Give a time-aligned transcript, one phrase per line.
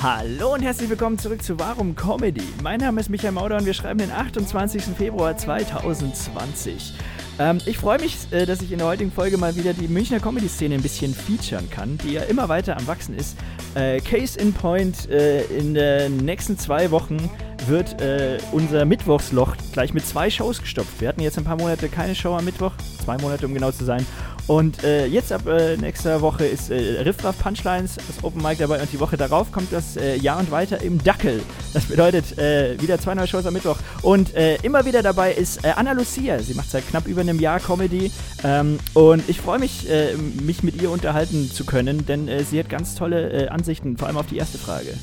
[0.00, 2.44] Hallo und herzlich willkommen zurück zu Warum Comedy.
[2.62, 4.84] Mein Name ist Michael Mauder und wir schreiben den 28.
[4.96, 6.94] Februar 2020.
[7.40, 10.20] Ähm, ich freue mich, äh, dass ich in der heutigen Folge mal wieder die Münchner
[10.20, 13.36] Comedy-Szene ein bisschen featuren kann, die ja immer weiter am Wachsen ist.
[13.74, 17.28] Äh, Case in Point, äh, in den nächsten zwei Wochen
[17.66, 21.00] wird äh, unser Mittwochsloch gleich mit zwei Shows gestopft.
[21.00, 22.72] Wir hatten jetzt ein paar Monate keine Show am Mittwoch,
[23.04, 24.06] zwei Monate um genau zu sein.
[24.48, 28.80] Und äh, jetzt ab äh, nächster Woche ist äh, Riffraff Punchlines, das Open Mic dabei
[28.80, 31.42] und die Woche darauf kommt das äh, Jahr und weiter im Dackel.
[31.74, 33.76] Das bedeutet äh, wieder zwei neue Shows am Mittwoch.
[34.00, 36.38] Und äh, immer wieder dabei ist äh, Anna Lucia.
[36.38, 38.10] Sie macht seit knapp über einem Jahr Comedy.
[38.42, 42.58] Ähm, und ich freue mich, äh, mich mit ihr unterhalten zu können, denn äh, sie
[42.58, 44.94] hat ganz tolle äh, Ansichten, vor allem auf die erste Frage.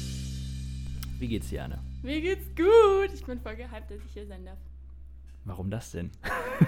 [1.20, 1.78] Wie geht's dir, Anna?
[2.02, 3.14] Mir geht's gut.
[3.14, 4.58] Ich bin voll gehypt, dass ich hier sein darf.
[5.46, 6.12] Warum das denn?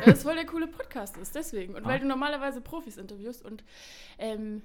[0.06, 1.76] Weil es voll der coole Podcast ist, deswegen.
[1.76, 1.90] Und Ah.
[1.90, 3.64] weil du normalerweise Profis interviewst und
[4.20, 4.62] ähm,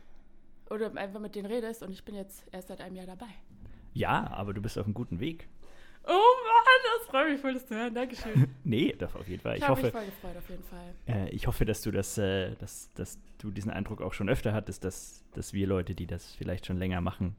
[0.70, 3.26] oder einfach mit denen redest und ich bin jetzt erst seit einem Jahr dabei.
[3.94, 5.48] Ja, aber du bist auf einem guten Weg.
[6.04, 7.94] Oh Mann, das freut mich voll, das zu hören.
[7.94, 8.48] Dankeschön.
[8.64, 9.56] Nee, doch, auf jeden Fall.
[9.56, 10.94] Ich, Ich habe mich hoffe, voll gefreut, auf jeden Fall.
[11.06, 14.52] äh, ich hoffe, dass du das, äh, dass, dass du diesen Eindruck auch schon öfter
[14.52, 17.36] hattest, dass, dass wir Leute, die das vielleicht schon länger machen,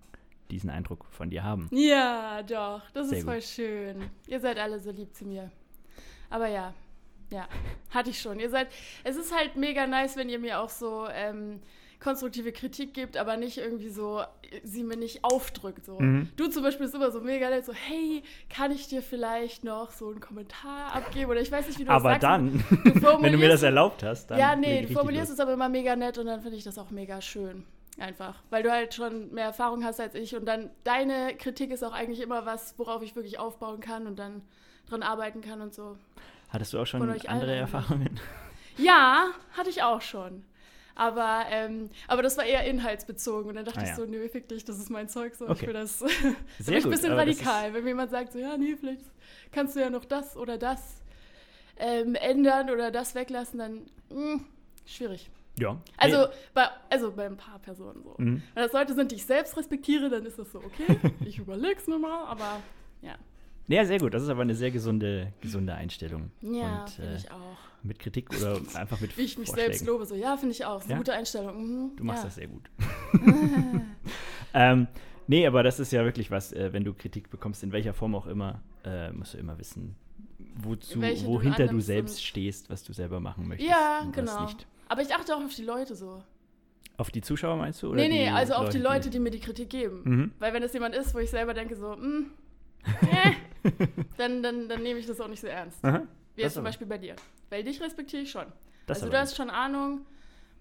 [0.51, 1.67] diesen Eindruck von dir haben.
[1.71, 4.09] Ja, doch, das Sehr ist voll schön.
[4.27, 5.51] Ihr seid alle so lieb zu mir.
[6.29, 6.73] Aber ja,
[7.29, 7.47] ja,
[7.89, 8.39] hatte ich schon.
[8.39, 8.67] Ihr seid,
[9.03, 11.61] es ist halt mega nice, wenn ihr mir auch so ähm,
[11.99, 14.21] konstruktive Kritik gebt, aber nicht irgendwie so,
[14.63, 15.85] sie mir nicht aufdrückt.
[15.85, 15.99] So.
[15.99, 16.29] Mhm.
[16.35, 19.91] Du zum Beispiel bist immer so mega nett, so, hey, kann ich dir vielleicht noch
[19.91, 21.31] so einen Kommentar abgeben?
[21.31, 22.23] Oder ich weiß nicht, wie du Aber das sagst.
[22.23, 24.37] dann, Du wenn du mir das erlaubt hast, dann.
[24.39, 25.35] ja, nee, du formulierst los.
[25.35, 27.63] es aber immer mega nett und dann finde ich das auch mega schön.
[27.99, 28.41] Einfach.
[28.49, 31.93] Weil du halt schon mehr Erfahrung hast als ich und dann deine Kritik ist auch
[31.93, 34.41] eigentlich immer was, worauf ich wirklich aufbauen kann und dann
[34.89, 35.97] dran arbeiten kann und so.
[36.49, 38.19] Hattest du auch schon andere allen Erfahrungen?
[38.77, 40.43] Ja, hatte ich auch schon.
[40.95, 43.95] Aber, ähm, aber das war eher inhaltsbezogen und dann dachte Ah, ich ja.
[43.95, 45.45] so, nee, fick dich, das ist mein Zeug so.
[45.45, 45.53] Okay.
[45.61, 45.99] Ich will das.
[45.99, 46.11] Sehr
[46.65, 49.01] bin ich ein bisschen radikal, wenn mir jemand sagt, so, ja, nee, vielleicht
[49.51, 51.01] kannst du ja noch das oder das
[51.77, 54.41] ähm, ändern oder das weglassen, dann mh,
[54.85, 55.29] schwierig.
[55.59, 55.79] Ja.
[55.97, 56.33] Also, Nee.
[56.53, 58.15] bei, also bei ein paar Personen so.
[58.17, 58.41] Mhm.
[58.53, 61.87] Wenn das Leute sind, die ich selbst respektiere, dann ist das so, okay, ich überleg's
[61.87, 62.59] mir mal, aber
[63.01, 63.15] ja.
[63.67, 64.13] Ja, sehr gut.
[64.13, 66.31] Das ist aber eine sehr gesunde, gesunde Einstellung.
[66.41, 67.57] Ja, finde äh, ich auch.
[67.81, 70.85] mit Kritik oder einfach mit Wie ich mich selbst lobe, so, ja, finde ich auch.
[70.87, 70.97] Ja?
[70.97, 71.63] gute Einstellung.
[71.63, 72.27] Mhm, Du machst ja.
[72.27, 72.69] das sehr gut.
[74.53, 74.87] ähm,
[75.27, 78.15] nee, aber das ist ja wirklich was, äh, wenn du Kritik bekommst, in welcher Form
[78.15, 79.95] auch immer, äh, musst du immer wissen,
[80.55, 83.69] wozu, du wohinter du annimmst selbst stehst, was du selber machen möchtest.
[83.69, 84.47] Ja, und was genau.
[84.87, 86.23] Aber ich achte auch auf die Leute so.
[86.97, 87.87] Auf die Zuschauer meinst du?
[87.89, 90.01] Oder nee, nee, also auf die Leute, die mir die Kritik geben.
[90.03, 90.31] Mhm.
[90.39, 92.31] Weil wenn es jemand ist, wo ich selber denke, so, mm,
[92.83, 93.67] äh,
[94.17, 95.83] dann, dann, dann nehme ich das auch nicht so ernst.
[95.83, 95.99] Aha.
[96.35, 97.15] Wie Das jetzt zum Beispiel bei dir.
[97.49, 98.45] Weil dich respektiere ich schon.
[98.85, 100.05] Das also du hast schon Ahnung,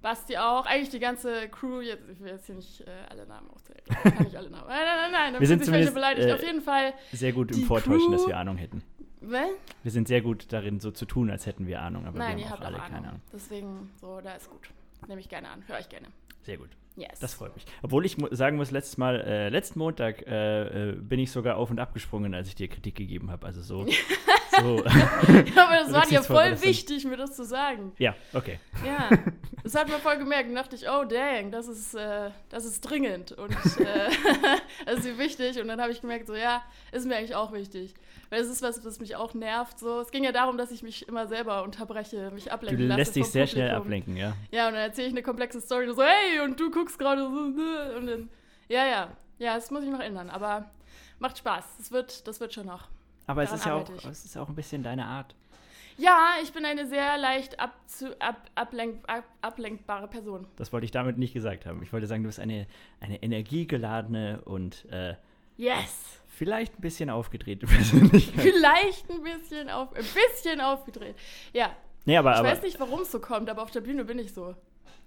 [0.01, 3.49] Basti auch, eigentlich die ganze Crew, jetzt, ich will jetzt hier nicht äh, alle Namen
[3.51, 3.81] aufzählen.
[3.89, 4.67] Ich kann nicht alle Namen.
[4.69, 6.29] Nein, nein, nein, nein, Wir sind zumindest, beleidigt.
[6.29, 6.95] äh, Auf jeden Fall.
[7.13, 8.83] sehr gut im Vortäuschen, dass Crew- wir Ahnung hätten.
[9.25, 9.51] Was?
[9.83, 12.51] Wir sind sehr gut darin, so zu tun, als hätten wir Ahnung, aber Nein, wir
[12.51, 12.95] haben auch alle auch Ahnung.
[12.95, 13.21] keine Ahnung.
[13.33, 14.71] Deswegen, so, da ist gut.
[15.09, 15.63] Nehme ich gerne an.
[15.67, 16.09] Höre ich gerne.
[16.43, 16.71] Sehr gut.
[16.97, 17.19] Yes.
[17.21, 17.65] Das freut mich.
[17.83, 21.57] Obwohl ich mu sagen muss, letztes Mal, äh, letzten Montag äh, äh, bin ich sogar
[21.57, 23.47] auf und ab gesprungen, als ich dir Kritik gegeben habe.
[23.47, 23.87] Also so.
[24.61, 24.85] so
[25.57, 27.93] Ja, aber das war dir voll wichtig, mir das zu sagen.
[27.99, 28.59] ja, okay.
[28.85, 29.09] Ja,
[29.63, 30.49] das hat man voll gemerkt.
[30.49, 34.11] Und dachte ich, oh dang, das ist, äh, das ist dringend und äh,
[34.87, 35.61] das ist mir wichtig.
[35.61, 36.63] Und dann habe ich gemerkt, so ja,
[36.93, 37.95] ist mir eigentlich auch wichtig.
[38.31, 39.79] Weil es ist was, was mich auch nervt.
[39.79, 40.01] So.
[40.01, 42.99] Es ging ja darum, dass ich mich immer selber unterbreche, mich Du ablenken lasse.
[43.01, 43.87] lässt dich sehr schnell Publikum.
[43.87, 44.33] ablenken, ja.
[44.51, 47.29] Ja, und dann erzähle ich eine komplexe Story, so, hey, und du guckst gerade so,
[47.29, 48.29] ne, und dann,
[48.69, 49.09] ja, ja,
[49.39, 50.71] ja, das muss ich noch ändern, aber
[51.19, 51.65] macht Spaß.
[51.79, 52.89] Das wird, das wird schon noch.
[53.27, 55.35] Aber es ist ja auch, es ist auch ein bisschen deine Art.
[55.99, 60.47] Ja, ich bin eine sehr leicht abzu, ab, ablenk, ab, ablenkbare Person.
[60.57, 61.83] Das wollte ich damit nicht gesagt haben.
[61.83, 62.67] Ich wollte sagen, du bist eine,
[63.01, 65.15] eine energiegeladene und äh,
[65.57, 66.21] Yes!
[66.27, 68.41] vielleicht ein bisschen aufgedrehte Persönlichkeit.
[68.41, 71.15] Vielleicht ein bisschen auf, ein bisschen aufgedreht.
[71.53, 71.71] Ja,
[72.05, 74.19] Nee, aber, ich aber weiß nicht, warum es so kommt, aber auf der Bühne bin
[74.19, 74.55] ich so.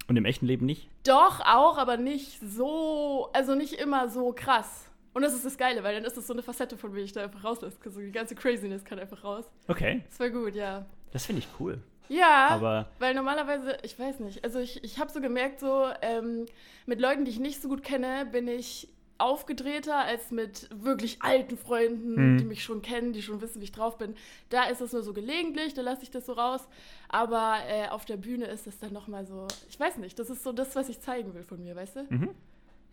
[0.08, 0.90] und im echten Leben nicht?
[1.06, 4.90] Doch, auch, aber nicht so, also nicht immer so krass.
[5.16, 7.06] Und das ist das Geile, weil dann ist das so eine Facette von mir, die
[7.06, 7.78] ich da einfach rauslasse.
[7.86, 9.46] So die ganze Craziness kann einfach raus.
[9.68, 10.86] Okay, Das war gut, ja.
[11.14, 11.80] das finde ich cool.
[12.10, 16.46] Ja, Aber weil normalerweise, ich weiß nicht, also ich, ich habe so gemerkt, so ähm,
[16.86, 21.58] mit Leuten, die ich nicht so gut kenne, bin ich aufgedrehter als mit wirklich alten
[21.58, 22.38] Freunden, Mhm.
[22.38, 24.14] die mich schon kennen, die schon wissen, wie ich drauf bin.
[24.50, 26.68] Da ist es nur so gelegentlich, da lasse ich das so raus.
[27.08, 30.44] Aber äh, auf der Bühne ist es dann nochmal so, ich weiß nicht, das ist
[30.44, 32.06] so das, was ich zeigen will von mir, weißt du?
[32.10, 32.30] Mhm.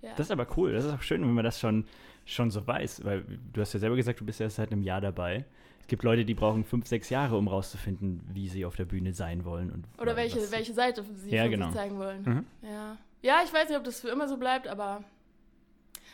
[0.01, 0.11] Ja.
[0.17, 0.73] Das ist aber cool.
[0.73, 1.87] Das ist auch schön, wenn man das schon,
[2.25, 3.05] schon so weiß.
[3.05, 5.45] Weil du hast ja selber gesagt, du bist erst seit einem Jahr dabei.
[5.81, 9.13] Es gibt Leute, die brauchen fünf, sechs Jahre, um rauszufinden, wie sie auf der Bühne
[9.13, 9.71] sein wollen.
[9.71, 11.67] Und Oder was- welche, welche Seite sie Ja, von genau.
[11.67, 12.23] sich zeigen wollen.
[12.23, 12.47] Mhm.
[12.63, 12.97] Ja.
[13.23, 15.03] ja, ich weiß nicht, ob das für immer so bleibt, aber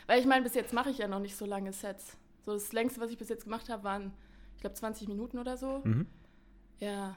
[0.07, 2.17] Weil ich meine, bis jetzt mache ich ja noch nicht so lange Sets.
[2.43, 4.11] So das längste, was ich bis jetzt gemacht habe, waren,
[4.55, 5.81] ich glaube, 20 Minuten oder so.
[5.83, 6.07] Mhm.
[6.79, 7.15] Ja.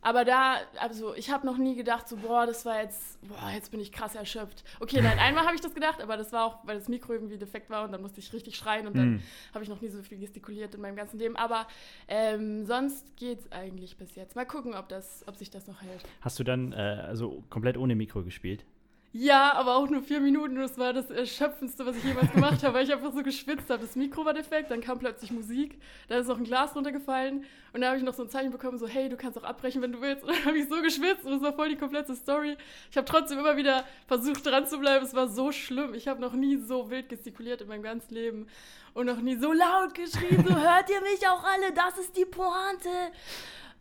[0.00, 3.70] Aber da, also ich habe noch nie gedacht, so, boah, das war jetzt, boah, jetzt
[3.72, 4.62] bin ich krass erschöpft.
[4.78, 7.36] Okay, nein, einmal habe ich das gedacht, aber das war auch, weil das Mikro irgendwie
[7.36, 9.22] defekt war und dann musste ich richtig schreien und dann Mhm.
[9.54, 11.34] habe ich noch nie so viel gestikuliert in meinem ganzen Leben.
[11.36, 11.66] Aber
[12.06, 14.36] ähm, sonst geht's eigentlich bis jetzt.
[14.36, 16.02] Mal gucken, ob, das, ob sich das noch hält.
[16.20, 18.64] Hast du dann äh, also komplett ohne Mikro gespielt?
[19.12, 20.56] Ja, aber auch nur vier Minuten.
[20.56, 23.80] Das war das Erschöpfendste, was ich jemals gemacht habe, weil ich einfach so geschwitzt habe.
[23.82, 27.80] Das Mikro war defekt, dann kam plötzlich Musik, dann ist noch ein Glas runtergefallen und
[27.80, 29.92] dann habe ich noch so ein Zeichen bekommen, so hey, du kannst auch abbrechen, wenn
[29.92, 30.24] du willst.
[30.24, 32.56] Und dann habe ich so geschwitzt und das war voll die komplette Story.
[32.90, 35.04] Ich habe trotzdem immer wieder versucht, dran zu bleiben.
[35.04, 35.94] Es war so schlimm.
[35.94, 38.46] Ich habe noch nie so wild gestikuliert in meinem ganzen Leben
[38.92, 42.24] und noch nie so laut geschrien, so hört ihr mich auch alle, das ist die
[42.24, 42.90] Pointe.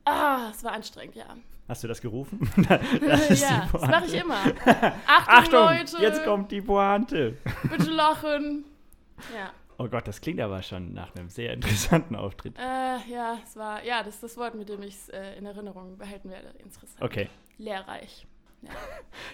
[0.06, 1.35] Ah, es war anstrengend, ja.
[1.67, 2.49] Hast du das gerufen?
[2.69, 4.35] das ja, das mache ich immer.
[5.05, 7.37] Achtung, Achtung, Leute, jetzt kommt die Pointe.
[7.69, 8.65] bitte lachen.
[9.35, 9.51] Ja.
[9.79, 12.57] Oh Gott, das klingt aber schon nach einem sehr interessanten Auftritt.
[12.57, 15.45] Äh, ja, es war, ja, das ist das Wort, mit dem ich es äh, in
[15.45, 16.49] Erinnerung behalten werde.
[16.63, 17.01] Interessant.
[17.01, 17.29] Okay.
[17.57, 18.25] Lehrreich.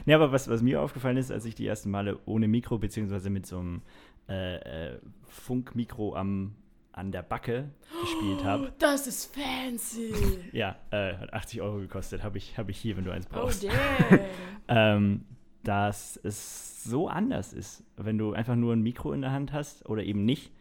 [0.05, 3.29] Ja, aber was, was mir aufgefallen ist, als ich die ersten Male ohne Mikro, beziehungsweise
[3.29, 3.81] mit so einem
[4.27, 4.55] äh,
[4.95, 6.55] äh, Funkmikro am,
[6.93, 7.69] an der Backe
[8.01, 8.71] gespielt habe.
[8.79, 10.13] Das ist fancy.
[10.51, 13.35] Ja, äh, hat 80 Euro gekostet, habe ich, hab ich hier, wenn du eins Oh,
[13.35, 13.63] brauchst.
[13.63, 14.19] damn.
[14.67, 15.25] ähm,
[15.63, 19.87] dass es so anders ist, wenn du einfach nur ein Mikro in der Hand hast
[19.89, 20.51] oder eben nicht,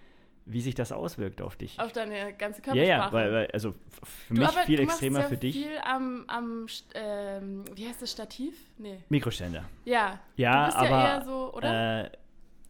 [0.44, 1.78] wie sich das auswirkt auf dich.
[1.78, 2.86] Auf deine ganze ja, Körpersprache.
[2.88, 5.56] ja, weil, weil also für Du, mich viel extremer sehr für dich.
[5.56, 8.54] viel am, am ähm, wie heißt das, Stativ?
[8.78, 8.98] Nee.
[9.08, 9.64] Mikroständer.
[9.84, 10.18] Ja.
[10.36, 11.60] Ja, aber ja so?
[11.60, 12.10] Äh,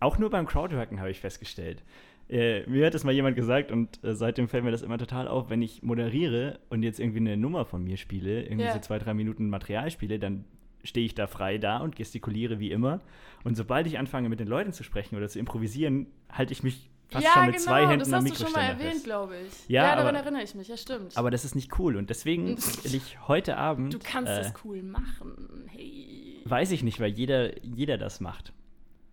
[0.01, 1.83] auch nur beim Crowdworken habe ich festgestellt.
[2.29, 5.29] Äh, mir hat das mal jemand gesagt und äh, seitdem fällt mir das immer total
[5.29, 8.73] auf, wenn ich moderiere und jetzt irgendwie eine Nummer von mir spiele, irgendwie Ja.
[8.75, 10.45] so zwei, drei Minuten Material spiele, dann
[10.85, 13.01] stehe ich da frei da und gestikuliere wie immer.
[13.45, 16.91] Und sobald ich anfange, mit den Leuten zu sprechen oder zu improvisieren, halte ich mich
[17.09, 19.05] fast ja, schon mit genau, zwei Händen das am hast du schon mal Mikroständer erwähnt,
[19.05, 19.69] glaube ich.
[19.69, 21.17] Ja, ja daran aber- erinnere ich mich, ja, stimmt.
[21.17, 23.93] Aber das ist nicht cool und deswegen will ich heute Abend.
[23.95, 25.67] du kannst äh, das cool machen.
[25.69, 26.41] Hey.
[26.47, 28.53] Weiß ich nicht, weil jeder, jeder das macht.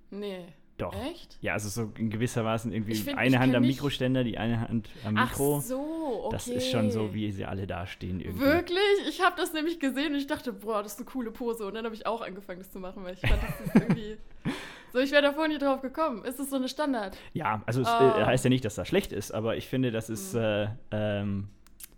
[0.10, 0.46] Nee.
[0.80, 0.94] Doch.
[1.12, 1.38] Echt?
[1.42, 4.90] Ja, also so in gewissermaßen irgendwie Ich find, eine Hand am Mikroständer, die eine Hand
[5.06, 5.58] am Mikro.
[5.58, 6.30] Ach so, okay.
[6.32, 8.46] Das ist schon so, wie sie alle dastehen irgendwie.
[8.46, 8.80] Wirklich?
[9.10, 11.66] Ich habe das nämlich gesehen und ich dachte, boah, das ist eine coole Pose.
[11.66, 14.18] Und dann habe ich auch angefangen, das zu machen, weil ich fand, das ist irgendwie.
[14.94, 16.24] so, ich wäre davor nie drauf gekommen.
[16.24, 17.18] Ist das so eine Standard?
[17.34, 18.26] Ja, also es Oh.
[18.26, 21.50] heißt ja nicht, dass das schlecht ist, aber ich finde, das ist, äh, ähm,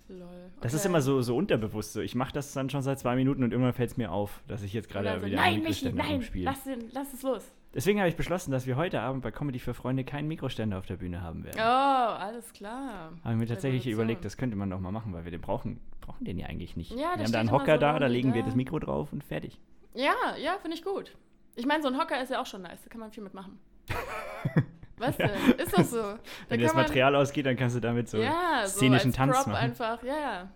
[0.09, 0.27] Lol.
[0.61, 0.89] das ist okay.
[0.89, 1.93] immer so, so unterbewusst.
[1.93, 2.01] So.
[2.01, 4.63] Ich mache das dann schon seit zwei Minuten und irgendwann fällt es mir auf, dass
[4.63, 7.43] ich jetzt gerade dann so, wieder nein, Michi, nein, lass, den, lass es los.
[7.73, 10.85] Deswegen habe ich beschlossen, dass wir heute Abend bei Comedy für Freunde keinen Mikroständer auf
[10.85, 11.57] der Bühne haben werden.
[11.57, 13.13] Oh, alles klar.
[13.23, 13.93] Habe ich mir tatsächlich Revolution.
[13.93, 16.75] überlegt, das könnte man doch mal machen, weil wir den brauchen, brauchen den ja eigentlich
[16.75, 16.91] nicht.
[16.91, 18.45] Ja, wir haben da einen Hocker so da, da legen wir ja.
[18.45, 19.57] das Mikro drauf und fertig.
[19.93, 21.15] Ja, ja, finde ich gut.
[21.55, 22.81] Ich meine, so ein Hocker ist ja auch schon nice.
[22.83, 23.57] Da kann man viel mitmachen.
[24.97, 25.29] Was denn?
[25.57, 25.97] Ist doch so.
[26.01, 26.17] Da
[26.49, 29.15] Wenn dir das man- Material ausgeht, dann kannst du damit so ja, so szenischen als
[29.17, 29.55] Tanz Prop machen.
[29.63, 30.51] einfach, ja, ja.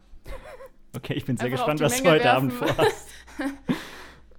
[0.95, 2.75] Okay, ich bin sehr Einfach gespannt, was die du Menge heute Abend werfen.
[2.75, 3.09] vorhast.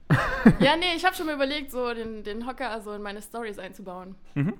[0.60, 3.58] Ja, nee, ich habe schon mal überlegt, so den, den Hocker also in meine Stories
[3.58, 4.14] einzubauen.
[4.34, 4.54] Mhm.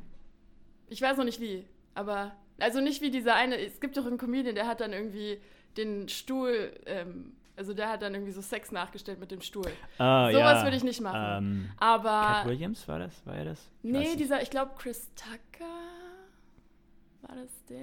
[0.88, 1.64] Ich weiß noch nicht wie,
[1.94, 3.56] aber also nicht wie dieser eine.
[3.56, 5.40] Es gibt doch einen Comedian, der hat dann irgendwie
[5.76, 9.70] den Stuhl, ähm, also der hat dann irgendwie so Sex nachgestellt mit dem Stuhl.
[9.98, 10.62] Ah, Sowas ja.
[10.64, 11.38] würde ich nicht machen.
[11.38, 13.24] Ähm, Aber Cat Williams war das?
[13.26, 13.60] War er das?
[13.82, 15.70] Ich nee, dieser, ich glaube Chris Tucker.
[17.22, 17.78] War das der?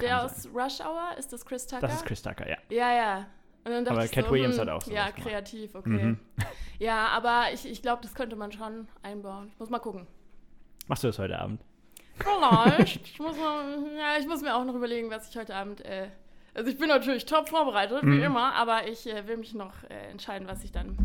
[0.00, 1.16] Der Kann aus Rush Hour?
[1.18, 1.82] Ist das Chris Tucker?
[1.82, 2.56] Das ist Chris Tucker, ja.
[2.70, 3.26] Ja, ja.
[3.64, 5.88] Aber Cat so, Williams hm, hat auch sowas Ja, kreativ, okay.
[5.88, 6.18] Mhm.
[6.80, 9.48] Ja, aber ich, ich glaube, das könnte man schon einbauen.
[9.52, 10.06] Ich muss mal gucken.
[10.88, 11.60] Machst du das heute Abend?
[12.16, 13.06] Vielleicht.
[13.12, 13.64] ich, muss mal,
[13.96, 15.84] ja, ich muss mir auch noch überlegen, was ich heute Abend.
[15.84, 16.08] Äh,
[16.52, 18.22] also, ich bin natürlich top vorbereitet, wie Mhm.
[18.24, 20.96] immer, aber ich äh, will mich noch äh, entscheiden, was ich dann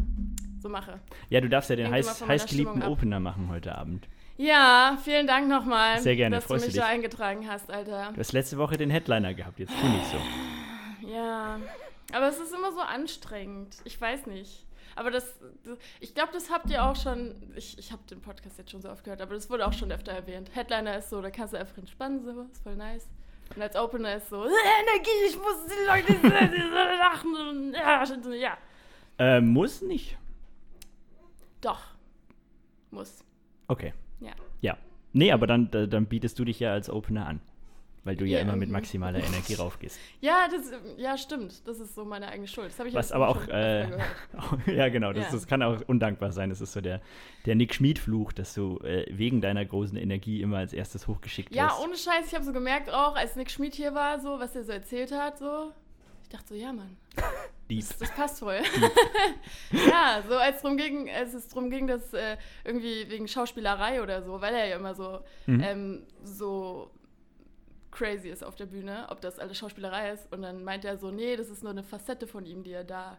[0.59, 0.99] so mache.
[1.29, 2.83] Ja, du darfst ja den heiß, heißgeliebten.
[2.83, 4.07] Opener machen heute Abend.
[4.37, 6.81] Ja, vielen Dank nochmal, Sehr gerne, dass du freust du mich dich?
[6.81, 8.11] da eingetragen hast, Alter.
[8.13, 11.07] Du hast letzte Woche den Headliner gehabt, jetzt tu nicht so.
[11.07, 11.59] Ja,
[12.13, 13.77] aber es ist immer so anstrengend.
[13.83, 14.65] Ich weiß nicht.
[14.95, 18.57] Aber das, das ich glaube, das habt ihr auch schon, ich, ich habe den Podcast
[18.57, 20.49] jetzt schon so oft gehört, aber das wurde auch schon öfter erwähnt.
[20.55, 23.07] Headliner ist so, da kannst du einfach entspannen, so, ist voll nice.
[23.55, 26.27] Und als Opener ist so, Energie, ich muss die Leute
[26.97, 27.73] lachen.
[27.73, 28.57] Ja, ja,
[29.17, 30.17] Äh, muss nicht.
[31.61, 31.79] doch.
[32.91, 33.23] Muss.
[33.67, 33.93] Okay.
[34.19, 34.31] Ja.
[34.61, 34.77] Ja.
[35.13, 37.39] Nee, aber dann, da- dann bietest du dich ja als Opener an.
[38.05, 39.99] Weil du ja, Ja, immer mit maximaler Energie raufgehst.
[40.21, 41.67] Ja, das, ja, stimmt.
[41.67, 42.69] Das ist so meine eigene Schuld.
[42.69, 43.87] Das habe ich Was aber auch, äh,
[44.73, 45.31] ja, genau, das, Ja.
[45.33, 46.49] das kann auch undankbar sein.
[46.49, 47.01] Das ist so der,
[47.45, 51.67] der Nick Schmid-Fluch, dass du äh, wegen deiner großen Energie immer als erstes hochgeschickt Ja,
[51.67, 51.81] wirst.
[51.81, 54.63] ohne Scheiß, ich habe so gemerkt auch, als Nick Schmid hier war, so, was er
[54.63, 55.71] so erzählt hat, so.
[56.23, 56.95] Ich dachte so, ja, Mann.
[57.71, 58.61] Das, das passt voll.
[59.71, 64.23] ja, so als, drum ging, als es darum ging, dass äh, irgendwie wegen Schauspielerei oder
[64.23, 65.61] so, weil er ja immer so, Mhm.
[65.63, 66.89] ähm, so
[67.99, 70.31] crazy ist auf der Bühne, ob das alles Schauspielerei ist.
[70.31, 72.85] Und dann meinte er so, nee, das ist nur eine Facette von ihm, die er
[72.85, 73.17] da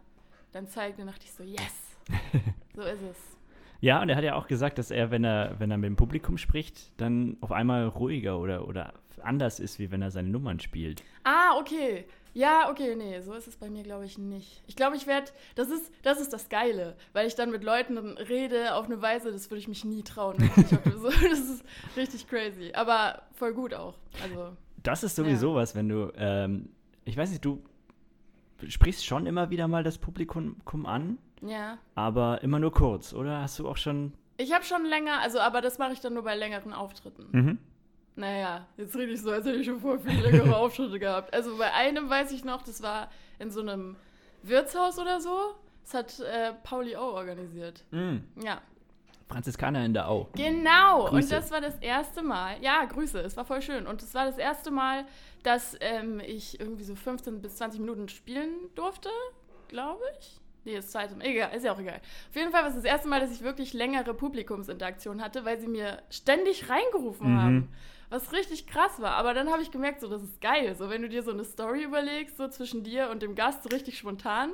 [0.51, 0.97] dann zeigt.
[0.97, 1.97] Und dann dachte ich so, yes,
[2.75, 3.37] so ist es.
[3.79, 5.95] Ja, und er hat ja auch gesagt, dass er, wenn er, wenn er mit dem
[5.95, 10.59] Publikum spricht, dann auf einmal ruhiger oder, oder anders ist, wie wenn er seine Nummern
[10.59, 11.03] spielt.
[11.23, 12.05] Ah, okay.
[12.33, 14.63] Ja, okay, nee, so ist es bei mir, glaube ich, nicht.
[14.65, 17.97] Ich glaube, ich werde, das ist, das ist das Geile, weil ich dann mit Leuten
[17.97, 20.37] rede auf eine Weise, das würde ich mich nie trauen.
[20.55, 21.65] das ist
[21.97, 23.95] richtig crazy, aber voll gut auch.
[24.23, 26.69] Also, Das ist sowieso was, wenn du, ähm,
[27.05, 27.63] ich weiß nicht, du
[28.67, 31.77] sprichst schon immer wieder mal das Publikum an, ja.
[31.95, 33.41] aber immer nur kurz, oder?
[33.41, 34.13] Hast du auch schon.
[34.37, 37.27] Ich habe schon länger, also, aber das mache ich dann nur bei längeren Auftritten.
[37.31, 37.57] Mhm.
[38.15, 41.33] Naja, jetzt rede ich so, als hätte ich schon voll viele längere Auftritte gehabt.
[41.33, 43.09] Also bei einem weiß ich noch, das war
[43.39, 43.95] in so einem
[44.43, 45.55] Wirtshaus oder so.
[45.83, 47.83] Das hat äh, Pauli O organisiert.
[47.91, 48.23] Mhm.
[48.43, 48.61] Ja.
[49.31, 50.27] Franziskaner in der Au.
[50.35, 51.15] Genau, Grüße.
[51.15, 53.87] und das war das erste Mal, ja, Grüße, es war voll schön.
[53.87, 55.05] Und es war das erste Mal,
[55.43, 59.09] dass ähm, ich irgendwie so 15 bis 20 Minuten spielen durfte,
[59.67, 60.39] glaube ich.
[60.63, 62.01] Nee, das zweite Mal, egal, ist ja auch egal.
[62.29, 65.59] Auf jeden Fall war es das erste Mal, dass ich wirklich längere Publikumsinteraktion hatte, weil
[65.59, 67.41] sie mir ständig reingerufen Mhm.
[67.41, 67.69] haben.
[68.09, 69.11] Was richtig krass war.
[69.13, 70.75] Aber dann habe ich gemerkt, so, das ist geil.
[70.75, 73.69] So, wenn du dir so eine Story überlegst, so zwischen dir und dem Gast, so
[73.69, 74.51] richtig spontan,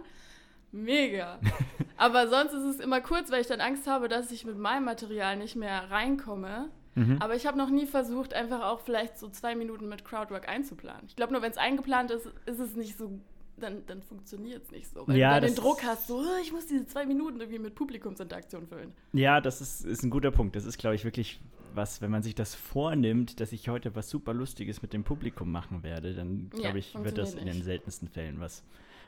[0.72, 1.40] mega.
[1.98, 4.86] Aber sonst ist es immer kurz, weil ich dann Angst habe, dass ich mit meinem
[4.86, 6.70] Material nicht mehr reinkomme.
[6.96, 7.18] Mhm.
[7.20, 11.04] Aber ich habe noch nie versucht, einfach auch vielleicht so zwei Minuten mit Crowdwork einzuplanen.
[11.08, 13.20] Ich glaube, nur wenn es eingeplant ist, ist es nicht so,
[13.60, 15.08] dann, dann funktioniert es nicht so.
[15.08, 17.60] Weil Ja, du dann den Druck hast, so, "Oh, ich muss diese zwei Minuten irgendwie
[17.60, 18.94] mit Publikumsinteraktion füllen.
[19.14, 20.56] Ja, das ist, ist ein guter Punkt.
[20.56, 21.40] Das ist, glaube ich, wirklich
[21.74, 25.52] was, wenn man sich das vornimmt, dass ich heute was super Lustiges mit dem Publikum
[25.52, 27.66] machen werde, dann Ja, glaube ich, wird das in funktioniert den nicht.
[27.66, 28.64] seltensten Fällen was.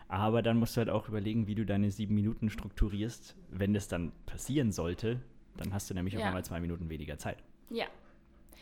[0.10, 3.36] Aber dann musst du halt auch überlegen, wie du deine sieben Minuten strukturierst.
[3.52, 5.22] Wenn das dann passieren sollte,
[5.56, 6.28] dann hast du nämlich auf Ja.
[6.28, 7.38] einmal zwei Minuten weniger Zeit.
[7.70, 7.86] Ja.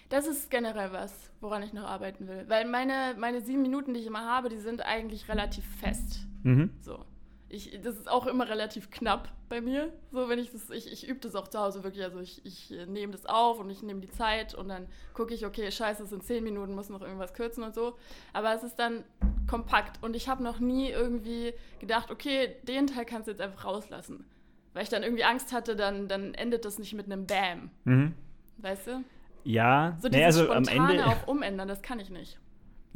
[0.09, 2.45] Das ist generell was, woran ich noch arbeiten will.
[2.47, 6.25] Weil meine, meine sieben Minuten, die ich immer habe, die sind eigentlich relativ fest.
[6.43, 6.69] Mhm.
[6.81, 7.03] So.
[7.49, 9.93] Ich, das ist auch immer relativ knapp bei mir.
[10.11, 12.03] So, wenn ich das, ich, ich übe das auch zu Hause wirklich.
[12.03, 15.45] Also ich, ich nehme das auf und ich nehme die Zeit und dann gucke ich,
[15.45, 17.97] okay, scheiße, es sind zehn Minuten, muss noch irgendwas kürzen und so.
[18.33, 19.05] Aber es ist dann
[19.47, 23.63] kompakt und ich habe noch nie irgendwie gedacht, okay, den Teil kannst du jetzt einfach
[23.63, 24.25] rauslassen.
[24.73, 27.71] Weil ich dann irgendwie Angst hatte, dann, dann endet das nicht mit einem Bam.
[27.85, 28.13] Mhm.
[28.57, 29.03] Weißt du?
[29.43, 31.05] Ja, So nee, dieses also am Ende.
[31.05, 32.39] auch umändern, das kann ich nicht.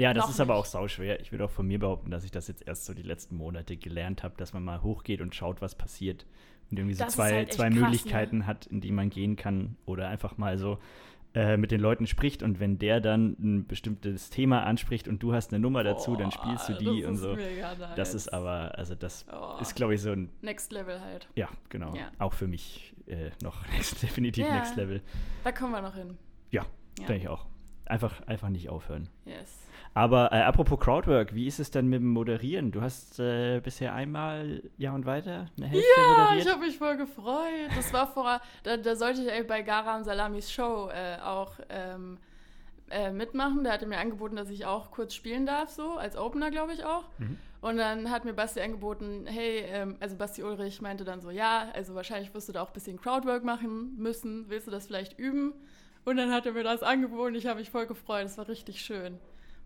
[0.02, 0.62] Ja, das Noch ist aber nicht.
[0.62, 1.20] auch sauschwer.
[1.20, 3.78] Ich würde auch von mir behaupten, dass ich das jetzt erst so die letzten Monate
[3.78, 6.26] gelernt habe, dass man mal hochgeht und schaut, was passiert.
[6.72, 7.82] Und irgendwie so Das zwei, halt zwei krass, ne?
[7.82, 9.76] Möglichkeiten hat, in die man gehen kann.
[9.86, 10.80] Oder einfach mal so
[11.36, 15.34] äh, mit den Leuten spricht und wenn der dann ein bestimmtes Thema anspricht und du
[15.34, 17.36] hast eine Nummer dazu, dann spielst du die und so.
[17.36, 17.96] Nice.
[17.96, 19.62] Das ist aber, also das Oh.
[19.62, 21.30] ist, glaube ich, so ein, Next Level halt.
[21.36, 22.10] ja, genau, Ja.
[22.20, 23.64] auch für mich äh, noch
[24.02, 24.56] definitiv Ja.
[24.56, 25.02] Next Level.
[25.44, 26.18] Da kommen wir noch hin.
[26.50, 26.66] Ja,
[27.00, 27.06] Ja.
[27.08, 27.46] denke ich auch.
[27.86, 29.08] Einfach, einfach nicht aufhören.
[29.26, 29.68] Yes.
[29.94, 32.72] Aber äh, apropos Crowdwork, wie ist es denn mit dem Moderieren?
[32.72, 36.46] Du hast äh, bisher einmal Ja und Weiter eine Hälfte Ja, moderiert.
[36.46, 37.70] ich habe mich voll gefreut.
[37.76, 42.18] Das war vor, da, da sollte ich bei Garam Salamis Show äh, auch ähm,
[42.90, 43.64] äh, mitmachen.
[43.66, 46.86] Der hatte mir angeboten, dass ich auch kurz spielen darf, so als Opener, glaube ich
[46.86, 47.04] auch.
[47.18, 47.38] Mhm.
[47.60, 51.68] Und dann hat mir Basti angeboten, hey, ähm, also Basti Ulrich meinte dann so, ja,
[51.74, 54.46] also wahrscheinlich wirst du da auch ein bisschen Crowdwork machen müssen.
[54.48, 55.54] Willst du das vielleicht üben?
[56.04, 57.36] Und dann hat er mir das angeboten.
[57.36, 58.26] Ich habe mich voll gefreut.
[58.26, 59.20] Es war richtig schön,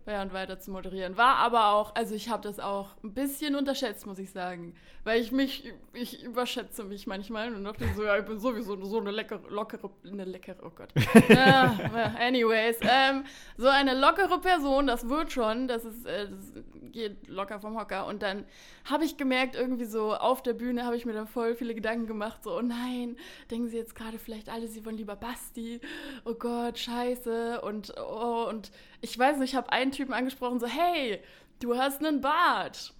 [0.06, 1.16] bei und weiter zu moderieren.
[1.16, 4.74] War aber auch, also ich habe das auch ein bisschen unterschätzt, muss ich sagen.
[5.04, 9.00] Weil ich mich, ich überschätze mich manchmal und dachte so, ja, ich bin sowieso so
[9.00, 10.88] eine leckere, lockere, eine leckere, oh Gott.
[11.28, 11.76] ja,
[12.18, 13.24] anyways, ähm,
[13.56, 16.52] so eine lockere Person, das wird schon, das ist, äh, das
[16.92, 18.06] geht locker vom Hocker.
[18.06, 18.44] Und dann
[18.84, 22.06] habe ich gemerkt, irgendwie so auf der Bühne habe ich mir dann voll viele Gedanken
[22.06, 23.16] gemacht, so, oh nein,
[23.50, 25.80] denken sie jetzt gerade vielleicht alle, sie wollen lieber Basti,
[26.24, 27.60] oh Gott, scheiße.
[27.62, 31.20] Und, oh, und ich weiß nicht, ich habe einen Typen angesprochen, so, hey,
[31.60, 32.92] du hast einen Bart.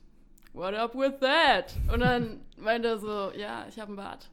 [0.52, 1.74] What up with that?
[1.92, 4.30] Und dann meinte er so, ja, ich habe einen Bart.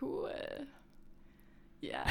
[0.00, 0.66] Cool.
[1.80, 2.04] Ja.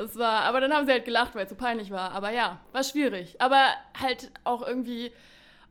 [0.00, 2.12] Das war, aber dann haben sie halt gelacht, weil es so peinlich war.
[2.12, 3.38] Aber ja, war schwierig.
[3.38, 3.66] Aber
[4.00, 5.12] halt auch irgendwie,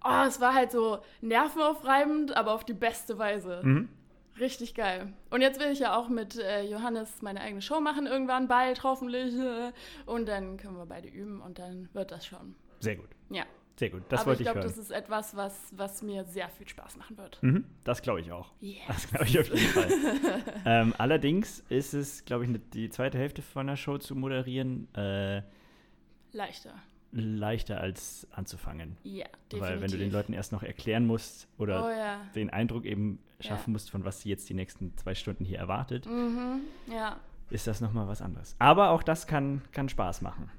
[0.05, 3.61] oh, es war halt so nervenaufreibend, aber auf die beste Weise.
[3.63, 3.89] Mhm.
[4.39, 5.11] Richtig geil.
[5.31, 8.83] Und jetzt will ich ja auch mit äh, Johannes meine eigene Show machen, irgendwann bald,
[8.83, 9.33] hoffentlich.
[10.05, 12.53] Und dann können wir beide üben und dann wird das schon.
[12.79, 13.45] Sehr gut, Ja.
[13.79, 14.03] Sehr gut.
[14.09, 14.67] Das aber ich wollte ich, glaube, hören.
[14.69, 17.41] das ist etwas, was, was mir sehr viel Spaß machen wird.
[17.41, 18.51] mhm, das glaube ich auch.
[18.59, 18.81] Yes.
[18.87, 19.89] Das glaube ich auf jeden Fall.
[20.65, 24.93] ähm, allerdings ist es, glaube ich, ne- die zweite Hälfte von der Show zu moderieren.
[24.95, 25.41] Äh,
[26.31, 26.73] Leichter.
[27.11, 28.97] leichter als anzufangen.
[29.03, 29.61] Ja, definitiv.
[29.61, 32.19] Weil wenn du den Leuten erst noch erklären musst oder oh ja.
[32.35, 33.73] den Eindruck eben schaffen Ja.
[33.73, 36.61] musst, von was sie jetzt die nächsten zwei Stunden hier erwartet, Mhm.
[36.91, 37.17] Ja,
[37.49, 38.55] ist das nochmal was anderes.
[38.59, 40.51] Aber auch das kann, kann Spaß machen.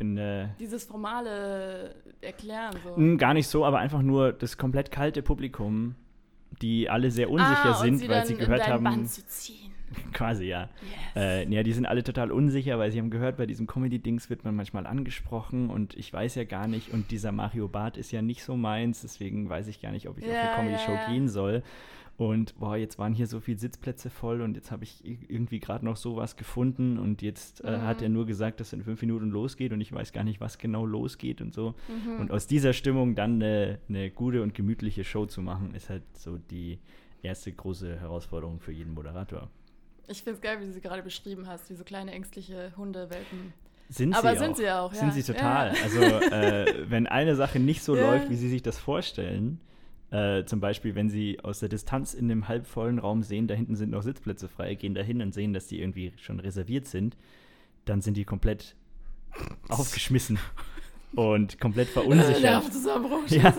[0.00, 2.94] Bin äh, dieses formale Erklären so.
[2.96, 5.94] mh, gar nicht so, aber einfach nur das komplett kalte Publikum,
[6.62, 9.72] die alle sehr unsicher ah, sind, sie weil sie gehört haben, Bann zu ziehen.
[10.14, 10.70] quasi ja.
[10.80, 11.16] Yes.
[11.16, 14.42] Äh, ja, die sind alle total unsicher, weil sie haben gehört, bei diesem Comedy-Dings wird
[14.42, 18.22] man manchmal angesprochen und ich weiß ja gar nicht, und dieser Mario Barth ist ja
[18.22, 21.02] nicht so meins, deswegen weiß ich gar nicht, ob ich auf Ja, eine Comedy-Show ja,
[21.02, 21.12] ja.
[21.12, 21.62] gehen soll.
[22.20, 25.86] Und boah, jetzt waren hier so viele Sitzplätze voll und jetzt habe ich irgendwie gerade
[25.86, 27.82] noch sowas gefunden und jetzt äh, Mhm.
[27.86, 30.38] hat er nur gesagt, dass es in fünf Minuten losgeht und ich weiß gar nicht,
[30.38, 31.74] was genau losgeht und so.
[31.88, 32.20] Mhm.
[32.20, 36.02] Und aus dieser Stimmung dann eine, eine gute und gemütliche Show zu machen, ist halt
[36.12, 36.78] so die
[37.22, 39.48] erste große Herausforderung für jeden Moderator.
[40.06, 43.54] Ich finde es geil, wie du sie gerade beschrieben hast, wie so kleine ängstliche Hundewelpen.
[43.88, 44.56] Sind Aber sie sind auch.
[44.56, 45.14] sie auch, Sind ja.
[45.14, 45.74] sie total.
[45.74, 45.82] Ja.
[45.82, 46.00] Also,
[46.36, 48.02] äh, wenn eine Sache nicht so Ja.
[48.12, 49.58] läuft, wie sie sich das vorstellen,
[50.10, 53.76] äh, zum Beispiel, wenn sie aus der Distanz in einem halbvollen Raum sehen, da hinten
[53.76, 57.16] sind noch Sitzplätze frei, gehen da hin und sehen, dass die irgendwie schon reserviert sind,
[57.84, 58.74] dann sind die komplett
[59.68, 60.38] aufgeschmissen
[61.14, 62.42] und komplett verunsichert.
[62.42, 63.28] Nervenzusammenbruch.
[63.28, 63.54] Ja.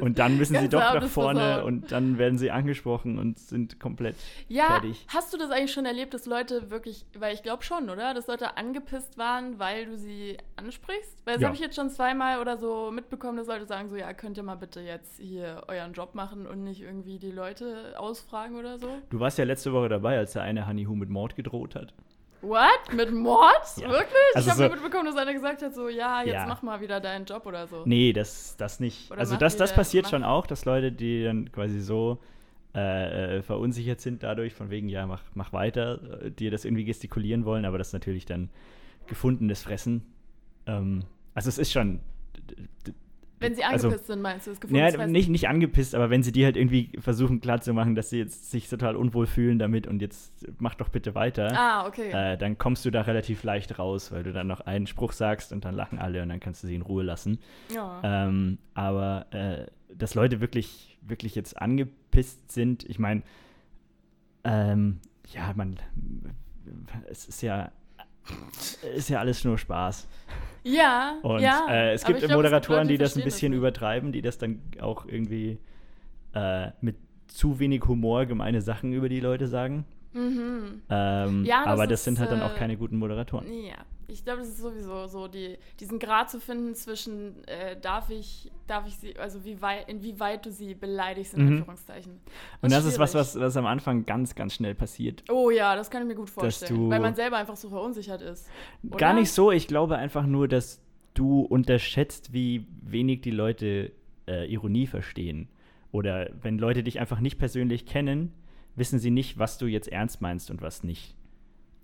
[0.00, 1.64] Und dann müssen sie doch nach vorne versaut.
[1.64, 4.16] und dann werden sie angesprochen und sind komplett
[4.48, 5.04] Ja, fertig.
[5.08, 8.14] hast du das eigentlich schon erlebt, dass Leute wirklich, weil ich glaube schon, oder?
[8.14, 11.16] Dass Leute angepisst waren, weil du sie ansprichst?
[11.24, 11.48] Weil das Ja.
[11.48, 14.42] habe ich jetzt schon zweimal oder so mitbekommen, dass Leute sagen so, ja, könnt ihr
[14.42, 18.88] mal bitte jetzt hier euren Job machen und nicht irgendwie die Leute ausfragen oder so?
[19.10, 21.92] Du warst ja letzte Woche dabei, als der eine Honey Who mit Mord gedroht hat.
[22.46, 22.92] What?
[22.94, 23.52] Mit Mord?
[23.76, 23.88] Ja.
[23.88, 24.08] Wirklich?
[24.34, 26.46] Also ich habe so- nur mitbekommen, dass einer gesagt hat so, ja, jetzt Ja.
[26.46, 27.82] mach mal wieder deinen Job oder so.
[27.84, 29.10] Nee, das, das nicht.
[29.10, 32.18] Oder also das, das passiert schon auch, dass Leute, die dann quasi so
[32.76, 36.84] äh, äh, verunsichert sind dadurch, von wegen, ja, mach, mach weiter, äh, dir das irgendwie
[36.84, 38.50] gestikulieren wollen, aber das ist natürlich dann
[39.06, 40.04] gefundenes Fressen.
[40.66, 42.00] Ähm, also es ist schon.
[43.44, 44.50] Wenn sie also- angepisst sind, meinst du?
[44.50, 48.10] Das Gefühl, Ja, nicht, nicht angepisst, aber wenn sie dir halt irgendwie versuchen klarzumachen, dass
[48.10, 52.10] sie jetzt sich total unwohl fühlen damit und jetzt mach doch bitte weiter, Ah, okay.
[52.12, 55.52] äh, dann kommst du da relativ leicht raus, weil du dann noch einen Spruch sagst
[55.52, 57.38] und dann lachen alle und dann kannst du sie in Ruhe lassen.
[57.72, 58.00] ja.
[58.02, 59.66] Ähm, aber äh,
[59.96, 63.22] dass Leute wirklich, wirklich jetzt angepisst sind, ich meine,
[64.44, 65.00] ähm,
[65.32, 65.76] ja, man,
[67.08, 67.70] es ist ja,
[68.96, 70.06] ist ja alles nur Spaß.
[70.62, 71.66] ja, Und ja.
[71.68, 73.58] äh, es gibt glaub, Moderatoren, die das ein bisschen nicht.
[73.58, 75.58] übertreiben, die das dann auch irgendwie
[76.34, 76.96] äh, mit
[77.28, 79.84] zu wenig Humor gemeine Sachen über die Leute sagen.
[80.12, 80.82] Mhm.
[80.88, 83.46] Ähm, Ja, das aber das ist, sind halt dann auch äh, keine guten Moderatoren.
[83.52, 83.76] Ja,
[84.08, 88.50] ich glaube, das ist sowieso so, die, diesen Grad zu finden zwischen, äh, darf ich,
[88.66, 91.48] darf ich sie, also wie weit, inwieweit du sie beleidigst, in Mhm.
[91.52, 92.20] Anführungszeichen.
[92.62, 93.26] Und das ist was, schwierig.
[93.34, 95.24] was, was am Anfang ganz, ganz schnell passiert.
[95.30, 98.48] Oh ja, das kann ich mir gut vorstellen, weil man selber einfach so verunsichert ist.
[98.86, 98.96] Oder?
[98.98, 100.80] Gar nicht so, ich glaube einfach nur, dass
[101.14, 103.92] du unterschätzt, wie wenig die Leute
[104.26, 105.48] äh, Ironie verstehen.
[105.92, 108.32] Oder wenn Leute dich einfach nicht persönlich kennen,
[108.74, 111.14] wissen sie nicht, was du jetzt ernst meinst und was nicht.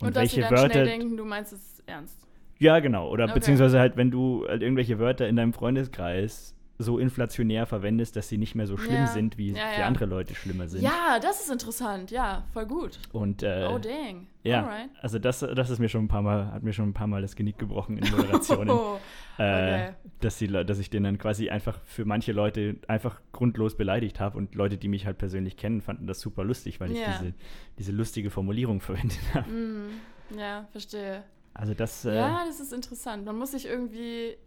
[0.01, 0.71] Und, Und, dass welche sie dann Wörter.
[0.73, 2.17] schnell denken, du meinst es ernst.
[2.59, 3.09] Ja, genau.
[3.09, 3.33] Oder Okay.
[3.35, 8.37] beziehungsweise halt, wenn du halt irgendwelche Wörter in deinem Freundeskreis so inflationär verwendest, dass sie
[8.37, 9.07] nicht mehr so schlimm Ja.
[9.07, 9.85] sind, wie, Ja, ja.
[9.87, 10.81] andere Leute schlimmer sind.
[10.81, 12.99] Ja, das ist interessant, ja, voll gut.
[13.11, 14.27] Und äh, oh dang.
[14.43, 14.89] ja, Alright.
[15.01, 17.21] also das, das ist mir schon ein paar Mal, hat mir schon ein paar Mal
[17.21, 18.69] das Genick gebrochen in Moderationen.
[18.69, 18.99] Oh,
[19.37, 19.93] äh, okay.
[20.19, 24.37] dass, die, dass ich den dann quasi einfach für manche Leute einfach grundlos beleidigt habe
[24.37, 27.33] und Leute, die mich halt persönlich kennen, fanden das super lustig, weil ich diese,
[27.79, 29.49] diese lustige Formulierung verwendet habe.
[29.49, 29.89] mm,
[30.37, 31.23] ja, verstehe.
[31.53, 33.25] Also das, äh, Ja, das ist interessant.
[33.25, 34.37] Man muss sich irgendwie,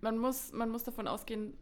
[0.00, 1.54] man muss, man muss davon ausgehen,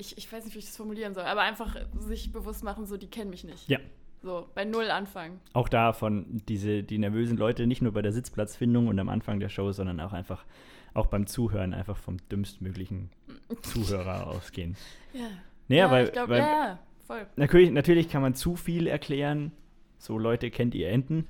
[0.00, 2.96] ich, ich weiß nicht, wie ich das formulieren soll, aber einfach sich bewusst machen, so,
[2.96, 3.68] die kennen mich nicht.
[3.68, 3.78] Ja.
[4.22, 5.40] So, bei Null anfangen.
[5.54, 9.48] auch davon diese, die nervösen Leute, nicht nur bei der Sitzplatzfindung und am Anfang der
[9.48, 10.44] Show, sondern auch einfach,
[10.92, 13.10] auch beim Zuhören, einfach vom dümmstmöglichen
[13.62, 14.76] Zuhörer ausgehen.
[15.14, 15.28] Ja.
[15.68, 17.26] Naja, weil, ich glaube, weil ja, ja, voll.
[17.36, 19.52] natürlich, natürlich kann man zu viel erklären.
[19.98, 21.26] So Leute, kennt ihr Enten?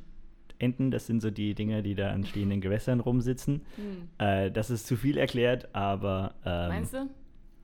[0.58, 3.62] Enten, das sind so die Dinger, die da an stehenden Gewässern rumsitzen.
[3.76, 4.08] Hm.
[4.18, 6.98] Äh, das ist zu viel erklärt, aber ähm, Meinst du?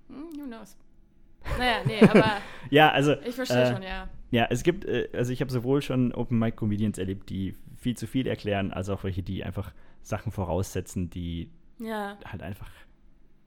[0.09, 0.77] Hm, who knows?
[1.59, 2.39] Naja, nee, aber
[2.71, 4.09] ja, also ich verstehe äh, schon, ja.
[4.31, 7.97] Ja, es gibt, äh, also ich habe sowohl schon Open Mic Comedians erlebt, die viel
[7.97, 12.17] zu viel erklären, als auch welche, die einfach Sachen voraussetzen, die Ja.
[12.25, 12.71] halt einfach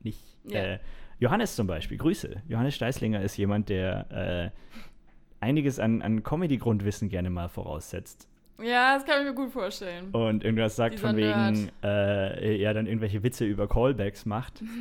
[0.01, 0.19] nicht.
[0.45, 0.59] Ja.
[0.61, 0.79] Äh,
[1.19, 2.41] Johannes zum Beispiel, Grüße.
[2.47, 8.27] Johannes Steißlinger ist jemand, der äh, einiges an, an Comedy-Grundwissen gerne mal voraussetzt.
[8.61, 10.09] Ja, das kann ich mir gut vorstellen.
[10.11, 14.61] Und irgendwas sagt Dieser von wegen, äh, er dann irgendwelche Witze über Callbacks macht.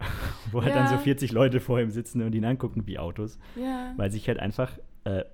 [0.52, 0.90] wo halt dann Ja.
[0.90, 3.38] so 40 Leute vor ihm sitzen und ihn angucken wie Autos.
[3.56, 3.92] Ja.
[3.96, 5.24] Weil sich halt einfach, äh,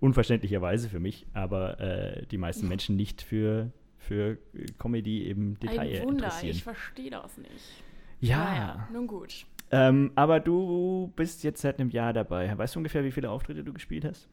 [0.00, 4.38] unverständlicherweise für mich, aber äh, die meisten Menschen nicht für, für
[4.78, 6.50] Comedy im Detail Ein Wunder, interessieren.
[6.56, 7.84] ich verstehe das nicht.
[8.20, 8.38] Ja.
[8.44, 9.44] Naja, nun gut.
[9.70, 12.56] Ähm, aber du bist jetzt seit einem Jahr dabei.
[12.56, 14.28] Weißt du ungefähr, wie viele Auftritte du gespielt hast?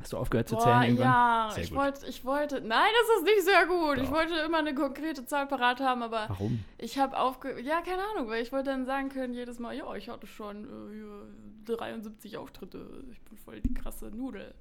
[0.00, 1.06] Hast du aufgehört zu Boah, zählen irgendwann?
[1.06, 1.78] ja, Sehr ich gut.
[1.78, 3.98] wollte, ich wollte, nein, das ist nicht sehr gut.
[3.98, 4.12] Ich Doch.
[4.16, 6.64] wollte immer eine konkrete Zahl parat haben, aber Warum?
[6.78, 9.94] ich habe aufge, ja, keine Ahnung, weil ich wollte dann sagen können jedes Mal, ja,
[9.96, 10.94] ich hatte schon äh,
[11.66, 12.86] hier 73 Auftritte.
[13.12, 14.54] Ich bin voll die krasse Nudel.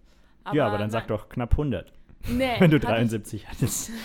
[0.52, 1.18] ja, aber dann sag nein.
[1.18, 1.94] doch knapp 100,
[2.28, 3.92] nee, wenn du hatte ich 73 hattest.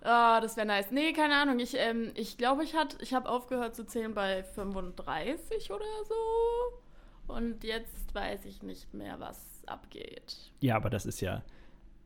[0.00, 0.90] Ah, das wäre nice.
[0.92, 1.58] Nee, keine Ahnung.
[1.58, 7.32] Ich, ähm, ich glaube, ich, hat- ich habe aufgehört zu zählen bei 35 oder so.
[7.34, 10.36] Und jetzt weiß ich nicht mehr, was abgeht.
[10.60, 11.42] Ja, aber das ist ja.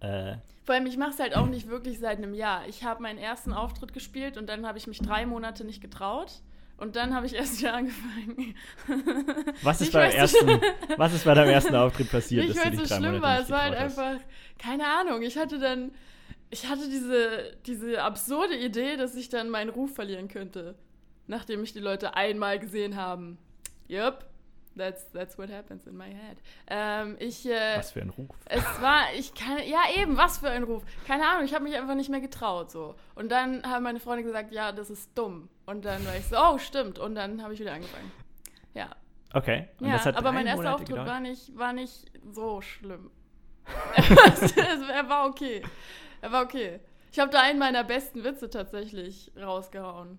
[0.01, 2.66] Äh, Vor allem, ich mache es halt auch nicht wirklich seit einem Jahr.
[2.68, 6.42] Ich habe meinen ersten Auftritt gespielt und dann habe ich mich drei Monate nicht getraut.
[6.77, 8.55] Und dann habe ich erst wieder angefangen.
[9.62, 10.48] was, ist beim ersten,
[10.96, 13.40] was ist bei deinem ersten Auftritt passiert, es dich so schlimm Monate war.
[13.40, 13.98] Es war halt hast?
[13.98, 14.20] einfach,
[14.59, 15.22] keine Ahnung.
[15.22, 15.92] Ich hatte dann,
[16.51, 20.75] ich hatte diese, diese absurde Idee, dass ich dann meinen Ruf verlieren könnte,
[21.29, 23.38] nachdem mich die Leute einmal gesehen haben.
[23.88, 24.25] Yep,
[24.76, 26.38] that's, that's what happens in my head.
[26.68, 28.37] Ähm, ich, äh, Was für ein Ruf.
[28.46, 30.82] es war, ich kann, ja eben, was für ein Ruf.
[31.06, 32.94] Keine Ahnung, ich habe mich einfach nicht mehr getraut, so.
[33.14, 35.48] Und dann haben meine Freunde gesagt, ja, das ist dumm.
[35.66, 36.98] Und dann war ich so, oh, stimmt.
[36.98, 38.11] Und dann habe ich wieder angefangen.
[38.74, 38.90] Ja,
[39.35, 39.68] Okay.
[39.80, 41.08] Und ja, aber mein erster Auftritt gedauert?
[41.08, 43.11] war nicht, war nicht so schlimm.
[43.96, 45.62] er war okay.
[46.20, 46.80] Er war okay.
[47.11, 50.18] Ich habe da einen meiner besten Witze tatsächlich rausgehauen.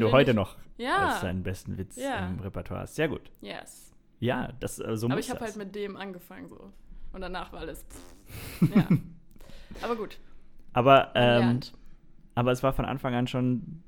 [0.00, 1.08] Den du heute ich- noch Ja.
[1.08, 2.28] als deinen besten Witz Ja.
[2.28, 2.94] im Repertoire hast.
[2.96, 3.30] Sehr gut.
[3.40, 3.92] Yes.
[4.20, 6.72] Ja, das äh, so aber muss ich habe halt mit dem angefangen so.
[7.12, 7.84] Und danach war alles.
[7.84, 8.70] Pff.
[8.74, 8.88] Ja.
[9.82, 10.18] aber gut.
[10.72, 11.60] aber, ähm,
[12.34, 13.82] aber es war von Anfang an schon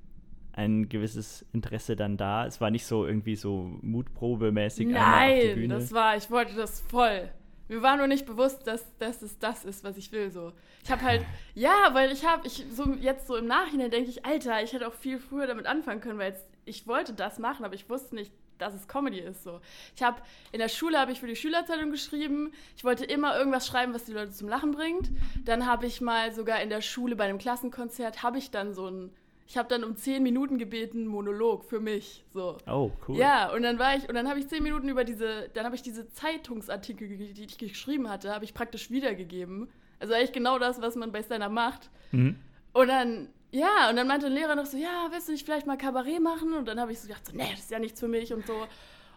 [0.53, 2.47] ein gewisses Interesse dann da.
[2.47, 7.29] Es war nicht so irgendwie so Mutprobemäßig Nein, das war, ich wollte das voll.
[7.69, 10.31] Mir war nur nicht bewusst, dass, dass es das ist, was ich will.
[10.31, 10.53] So.
[10.85, 11.25] Ich habe halt,
[11.55, 14.87] ja, weil ich habe, ich so jetzt so im Nachhinein denke ich, Alter, ich hätte
[14.87, 18.15] auch viel früher damit anfangen können, weil jetzt, ich wollte das machen, aber ich wusste
[18.15, 19.43] nicht, dass es Comedy ist.
[19.43, 19.61] So.
[19.95, 20.21] Ich habe
[20.53, 22.53] in der Schule habe ich für die Schülerzeitung geschrieben.
[22.77, 25.11] Ich wollte immer irgendwas schreiben, was die Leute zum Lachen bringt.
[25.45, 28.87] Dann habe ich mal sogar in der Schule bei einem Klassenkonzert habe ich dann so
[28.87, 29.13] ein,
[29.49, 32.25] ich habe dann um zehn Minuten gebeten Monolog für mich.
[32.35, 32.59] So.
[32.67, 33.17] oh, cool.
[33.17, 35.77] Ja, und dann war ich, und dann habe ich zehn Minuten über diese, dann habe
[35.77, 39.69] ich diese Zeitungsartikel, die ich geschrieben hatte, habe ich praktisch wiedergegeben.
[40.01, 41.91] Also eigentlich genau das, was man bei Stand-Up macht.
[42.11, 42.37] Mhm.
[42.73, 45.67] Und dann, ja, und dann meinte ein Lehrer noch so, ja, willst du nicht vielleicht
[45.67, 46.53] mal Kabarett machen?
[46.53, 48.47] Und dann habe ich so gedacht, so, nee, das ist ja nichts für mich und
[48.47, 48.67] so.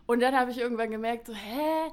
[0.05, 1.91] Und dann habe ich irgendwann gemerkt, so, hä?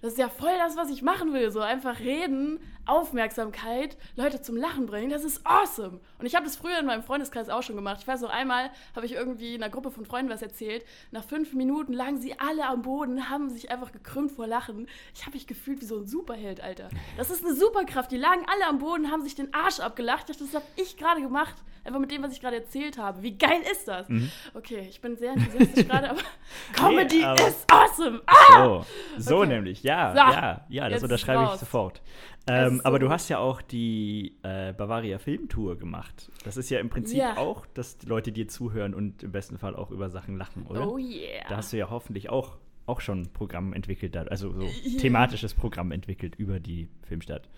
[0.00, 1.50] Das ist ja voll das, was ich machen will.
[1.50, 5.10] So einfach reden, Aufmerksamkeit, Leute zum Lachen bringen.
[5.10, 6.00] Das ist awesome.
[6.18, 7.98] Und ich habe das früher in meinem Freundeskreis auch schon gemacht.
[8.00, 10.84] Ich weiß noch, einmal habe ich irgendwie in einer Gruppe von Freunden was erzählt.
[11.10, 14.88] Nach fünf Minuten lagen sie alle am Boden, haben sich einfach gekrümmt vor Lachen.
[15.14, 16.88] Ich habe mich gefühlt wie so ein Superheld, Alter.
[17.16, 18.10] Das ist eine Superkraft.
[18.10, 20.28] Die lagen alle am Boden, haben sich den Arsch abgelacht.
[20.28, 21.54] Das habe ich gerade gemacht.
[21.86, 23.22] Einfach mit dem, was ich gerade erzählt habe.
[23.22, 24.06] Wie geil ist das?
[24.54, 26.20] Okay, ich bin sehr enthusiastisch gerade, aber
[26.72, 28.22] Comedy aber- ist awesome.
[28.26, 28.54] Ah!
[28.56, 28.86] So,
[29.18, 29.48] so Okay.
[29.48, 32.00] nämlich, ja, So, ja, ja, das jetzt unterschreibe ich sofort.
[32.46, 36.30] Es Ähm, so aber du hast ja auch die äh, Bavaria Filmtour gemacht.
[36.44, 37.36] Das ist ja im Prinzip Ja.
[37.36, 40.88] auch, dass die Leute dir zuhören und im besten Fall auch über Sachen lachen, oder?
[40.88, 41.44] Oh yeah.
[41.48, 42.56] Da hast du ja hoffentlich auch,
[42.86, 44.98] auch schon ein Programm entwickelt, also so Ja.
[45.00, 47.48] thematisches Programm entwickelt über die Filmstadt.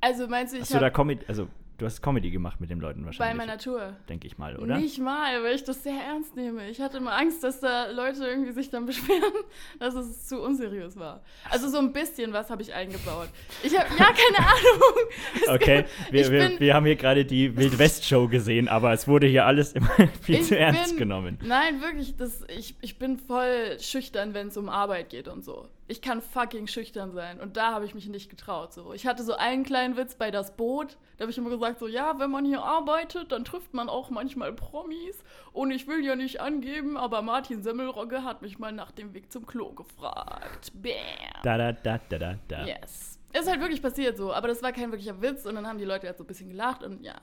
[0.00, 1.48] also meinst du, ich Hast du da Comedy, also
[1.82, 4.78] du hast Comedy gemacht mit den Leuten bei wahrscheinlich, meiner Tour denke ich mal, oder?
[4.78, 6.68] nicht mal, weil ich das sehr ernst nehme.
[6.70, 9.32] Ich hatte immer Angst, dass da Leute irgendwie sich dann beschweren,
[9.80, 11.22] dass es zu unseriös war.
[11.50, 13.28] Also so ein bisschen was habe ich eingebaut.
[13.64, 15.08] Ich habe ja keine Ahnung.
[15.42, 19.08] Es Okay, wir, ich wir, bin- wir haben hier gerade die Wild-West-Show gesehen, aber es
[19.08, 19.90] wurde hier alles immer
[20.22, 21.38] viel zu ernst bin- genommen.
[21.44, 25.68] Nein, wirklich, das, ich, ich bin voll schüchtern, wenn es um Arbeit geht und so.
[25.92, 28.72] Ich kann fucking schüchtern sein und da habe ich mich nicht getraut.
[28.72, 28.94] So.
[28.94, 31.86] Ich hatte so einen kleinen Witz bei das Boot, da habe ich immer gesagt, so
[31.86, 36.16] ja, wenn man hier arbeitet, dann trifft man auch manchmal Promis und ich will ja
[36.16, 40.72] nicht angeben, aber Martin Semmelrogge hat mich mal nach dem Weg zum Klo gefragt.
[40.72, 40.94] Bam.
[41.42, 42.64] Da, da, da, da, da, da.
[42.64, 43.20] Yes.
[43.34, 45.84] Ist halt wirklich passiert so, aber das war kein wirklicher Witz und dann haben die
[45.84, 47.20] Leute halt so ein bisschen gelacht und ja.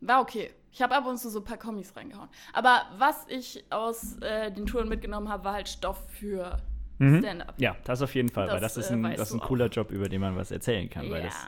[0.00, 0.50] War okay.
[0.72, 2.28] Ich habe ab und zu so ein paar Kommis reingehauen.
[2.52, 6.58] Aber was ich aus äh, den Touren mitgenommen habe, war halt Stoff für
[7.12, 7.18] Mhm.
[7.20, 7.54] Stand-up.
[7.58, 9.68] Ja, das auf jeden Fall, weil Das, das ist äh, ein, das ist ein cooler
[9.68, 11.26] Job, über den man was erzählen kann, weil Ja.
[11.26, 11.46] das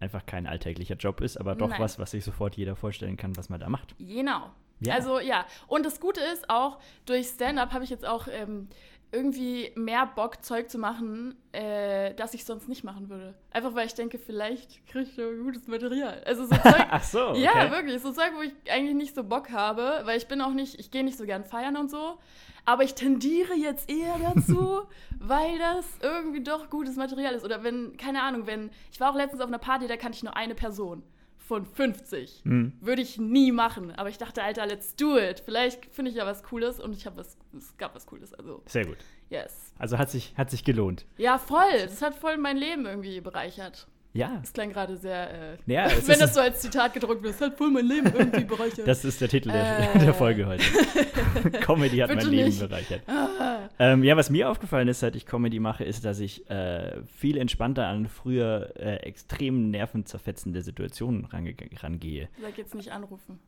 [0.00, 1.80] einfach kein alltäglicher Job ist, aber doch Nein.
[1.80, 3.94] was, was sich sofort jeder vorstellen kann, was man da macht.
[3.98, 4.50] Genau.
[4.80, 4.94] Ja.
[4.94, 5.46] Also ja.
[5.68, 8.68] Und das Gute ist auch, durch Stand-up habe ich jetzt auch ähm,
[9.16, 13.34] irgendwie mehr Bock, Zeug zu machen, äh, das ich sonst nicht machen würde.
[13.50, 16.22] Einfach weil ich denke, vielleicht kriege ich ja gutes Material.
[16.26, 16.86] Also so Zeug.
[16.90, 17.42] Ach so, okay.
[17.42, 18.02] Ja, wirklich.
[18.02, 20.90] So Zeug, wo ich eigentlich nicht so Bock habe, weil ich bin auch nicht, ich
[20.90, 22.18] gehe nicht so gern feiern und so.
[22.66, 24.82] Aber ich tendiere jetzt eher dazu,
[25.18, 27.44] weil das irgendwie doch gutes Material ist.
[27.44, 30.24] Oder wenn, keine Ahnung, wenn, ich war auch letztens auf einer Party, da kannte ich
[30.24, 31.02] nur eine Person.
[31.46, 32.42] Von 50.
[32.44, 32.72] Mhm.
[32.80, 33.92] Würde ich nie machen.
[33.92, 35.40] Aber ich dachte, Alter, let's do it.
[35.44, 38.34] Vielleicht finde ich ja was Cooles und ich habe was, es gab was Cooles.
[38.34, 38.62] Also.
[38.66, 38.98] Sehr gut.
[39.30, 39.72] Yes.
[39.78, 41.06] Also hat sich, hat sich gelohnt.
[41.16, 41.80] Ja, voll.
[41.82, 43.86] Das hat voll mein Leben irgendwie bereichert.
[44.16, 44.38] Ja.
[44.40, 47.56] Das klang gerade sehr, äh, ja, wenn das so als Zitat gedruckt wird, das hat
[47.56, 48.86] voll mein Leben irgendwie bereichert.
[48.86, 49.98] Das ist der Titel der, äh.
[49.98, 50.64] der Folge heute.
[51.60, 53.02] Comedy hat mein Leben bereichert.
[53.06, 53.68] Ah.
[53.78, 57.36] Ähm, ja, was mir aufgefallen ist, seit ich Comedy mache, ist, dass ich äh, viel
[57.36, 62.28] entspannter an früher äh, extrem nervenzerfetzende Situationen range rangehe.
[62.40, 63.38] Sag jetzt nicht anrufen.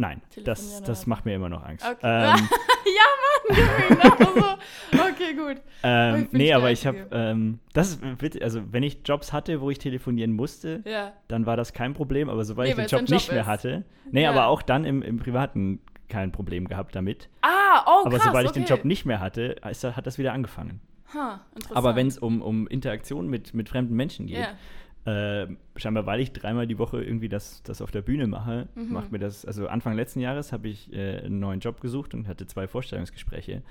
[0.00, 1.84] Nein, das, das macht mir immer noch Angst.
[1.84, 1.98] Okay.
[2.02, 2.48] Ähm,
[2.96, 3.06] ja,
[3.50, 5.00] Mann, genau so.
[5.10, 5.62] Okay, gut.
[5.82, 9.78] Ähm, nee, aber ich habe, ähm, das ist also wenn ich Jobs hatte, wo ich
[9.78, 11.12] telefonieren musste, ja.
[11.28, 13.34] dann war das kein Problem, aber sobald nee, ich den Job, Job nicht ist.
[13.34, 14.30] mehr hatte, nee, ja.
[14.30, 17.28] aber auch dann im, im Privaten kein Problem gehabt damit.
[17.42, 18.60] Ah, oh, Aber krass, sobald ich okay.
[18.60, 20.80] den Job nicht mehr hatte, hat das wieder angefangen.
[21.12, 21.38] Huh,
[21.74, 24.56] aber wenn es um, um Interaktion mit, mit fremden Menschen geht, yeah.
[25.06, 28.92] Äh, scheinbar, weil ich dreimal die Woche irgendwie das, das auf der Bühne mache, mhm.
[28.92, 32.28] macht mir das, also Anfang letzten Jahres habe ich äh, einen neuen Job gesucht und
[32.28, 33.62] hatte zwei Vorstellungsgespräche.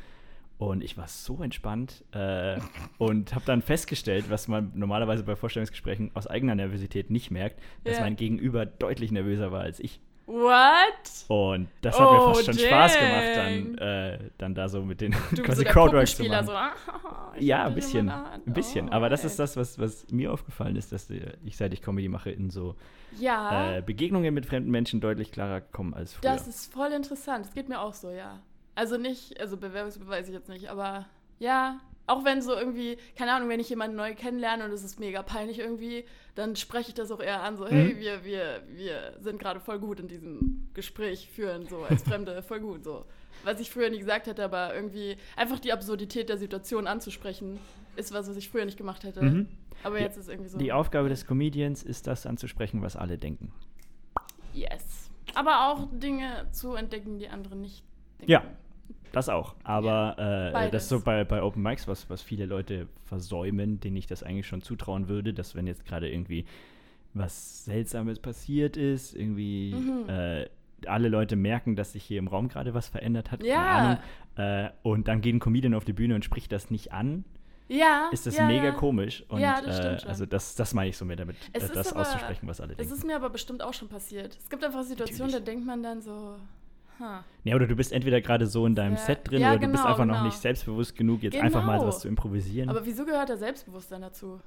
[0.58, 2.58] Und ich war so entspannt äh,
[2.98, 7.94] und habe dann festgestellt, was man normalerweise bei Vorstellungsgesprächen aus eigener Nervosität nicht merkt, dass
[7.94, 8.04] yeah.
[8.04, 10.02] mein Gegenüber deutlich nervöser war als ich.
[10.30, 11.26] What?
[11.28, 12.65] Und das hat oh, mir fast schon dang.
[12.68, 16.46] Spaß gemacht, dann, äh, dann da so mit den du quasi so Crowdworks zu machen.
[16.46, 16.72] So, ah,
[17.39, 18.89] ja, ein bisschen, ein bisschen.
[18.89, 22.10] Oh, Aber das ist das, was, was mir aufgefallen ist, dass ich, seit ich Comedy
[22.10, 22.76] mache, in so
[23.18, 23.78] ja.
[23.78, 26.32] äh, Begegnungen mit fremden Menschen deutlich klarer komme als früher.
[26.32, 27.48] Das ist voll interessant.
[27.48, 28.39] Das geht mir auch so, ja.
[28.76, 31.08] Also nicht, also Bewerbungsbeweis ich jetzt nicht, aber
[31.39, 35.00] ja, auch wenn so irgendwie, keine Ahnung, wenn ich jemanden neu kennenlerne und es ist
[35.00, 38.00] mega peinlich irgendwie, dann spreche ich das auch eher an, so, hey, mhm.
[38.00, 42.62] wir, wir, wir sind gerade voll gut in diesem Gespräch führen, so als Fremde, voll
[42.62, 43.06] gut, so.
[43.43, 47.60] Was ich früher nie gesagt hätte, aber irgendwie einfach die Absurdität der Situation anzusprechen,
[47.95, 49.22] ist was, was ich früher nicht gemacht hätte.
[49.22, 49.48] Mhm.
[49.84, 50.58] Aber jetzt ist irgendwie so.
[50.58, 53.54] Die Aufgabe des Comedians ist das anzusprechen, was alle denken.
[54.54, 55.12] Yes.
[55.36, 57.84] Aber auch Dinge zu entdecken, die andere nicht
[58.19, 58.32] denken.
[58.32, 58.43] Ja,
[59.12, 59.56] das auch.
[59.63, 63.80] Aber ja, äh, das ist so bei, bei Open Mics, was, was viele Leute versäumen,
[63.80, 66.45] denen ich das eigentlich schon zutrauen würde, dass wenn jetzt gerade irgendwie
[67.13, 70.10] was Seltsames passiert ist, irgendwie mhm.
[70.10, 70.45] äh,
[70.86, 74.00] alle Leute merken, dass sich hier im Raum gerade was verändert hat, ja.
[74.36, 77.26] Äh, und dann geht ein Comedian auf die Bühne und spricht das nicht an.
[77.67, 79.24] Ja, ist das ja, mega komisch.
[79.28, 80.08] Und, ja, das stimmt äh.
[80.08, 82.91] Also das, das meine ich so mehr damit, äh, das aber, auszusprechen, was alle denken.
[82.91, 84.38] Es ist mir aber bestimmt auch schon passiert.
[84.38, 85.45] Es gibt einfach Situationen, Natürlich.
[85.45, 86.38] da denkt man dann so,
[87.00, 87.24] Huh.
[87.44, 89.00] Ja, oder du bist entweder gerade so in deinem ja.
[89.00, 90.16] Set drin ja, oder genau, du bist einfach genau.
[90.16, 91.46] noch nicht selbstbewusst genug, jetzt genau.
[91.46, 92.70] einfach mal was zu improvisieren.
[92.70, 94.42] Aber wieso gehört da Selbstbewusstsein dazu?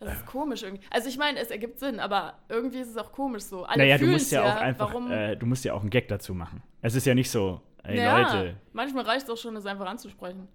[0.00, 0.84] Das ist komisch irgendwie.
[0.90, 3.64] Also ich meine, es ergibt Sinn, aber irgendwie ist es auch komisch so.
[3.64, 6.08] Alle naja, du musst ja, ja auch einfach, äh, du musst ja auch einen Gag
[6.08, 6.62] dazu machen.
[6.82, 8.56] Es ist ja nicht so, ey ja, Leute.
[8.72, 10.48] Manchmal reicht es auch schon, es einfach anzusprechen.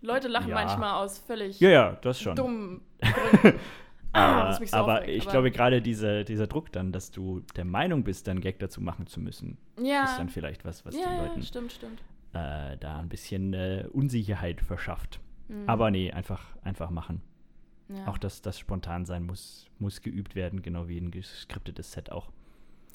[0.00, 0.54] Leute lachen ja.
[0.54, 2.34] manchmal aus völlig ja, ja, das schon.
[2.34, 2.80] dummen
[3.40, 3.58] Gründen.
[4.14, 7.64] Ah, so aber aufregt, ich aber glaube, gerade diese, dieser Druck dann, dass du der
[7.64, 10.04] Meinung bist, dann Gag dazu machen zu müssen, ja.
[10.04, 12.00] ist dann vielleicht was, was ja, den Leuten stimmt, stimmt.
[12.32, 15.20] Äh, da ein bisschen äh, Unsicherheit verschafft.
[15.48, 15.68] Mhm.
[15.68, 17.22] Aber nee, einfach, einfach machen.
[17.88, 18.06] Ja.
[18.06, 22.30] Auch das, das spontan sein muss, muss geübt werden, genau wie ein geskriptetes Set auch.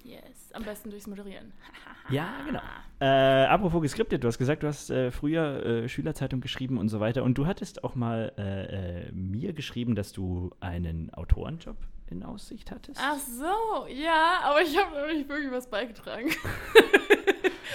[0.04, 1.52] Yes, am besten durchs Moderieren.
[2.10, 2.62] ja, genau.
[3.00, 7.00] Äh, apropos geskriptet, du hast gesagt, du hast äh, früher äh, Schülerzeitung geschrieben und so
[7.00, 7.24] weiter.
[7.24, 11.78] Und du hattest auch mal äh, äh, mir geschrieben, dass du einen Autorenjob
[12.10, 13.00] in Aussicht hattest.
[13.02, 16.30] Ach so, ja, aber ich habe noch nicht wirklich was beigetragen.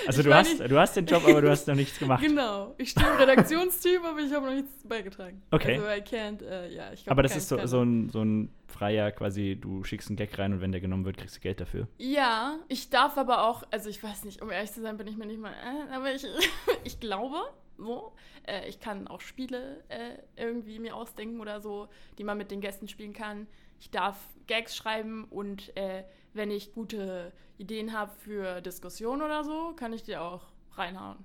[0.07, 2.22] Also du hast, du hast den Job, aber du hast noch nichts gemacht.
[2.22, 2.74] Genau.
[2.78, 5.42] Ich stehe im Redaktionsteam, aber ich habe noch nichts beigetragen.
[5.50, 5.74] Okay.
[5.74, 8.50] Also I can't, uh, ja, ich glaub, Aber das ist so, so, ein, so ein
[8.66, 11.61] freier quasi, du schickst einen Gag rein und wenn der genommen wird, kriegst du Geld
[11.61, 11.88] dafür.
[11.98, 15.16] Ja, ich darf aber auch, also ich weiß nicht, um ehrlich zu sein, bin ich
[15.16, 16.26] mir nicht mal, äh, aber ich,
[16.85, 17.37] ich glaube,
[17.76, 18.12] so,
[18.46, 22.61] äh, ich kann auch Spiele äh, irgendwie mir ausdenken oder so, die man mit den
[22.61, 23.46] Gästen spielen kann.
[23.80, 29.72] Ich darf Gags schreiben und äh, wenn ich gute Ideen habe für Diskussionen oder so,
[29.76, 30.42] kann ich die auch
[30.76, 31.18] reinhauen.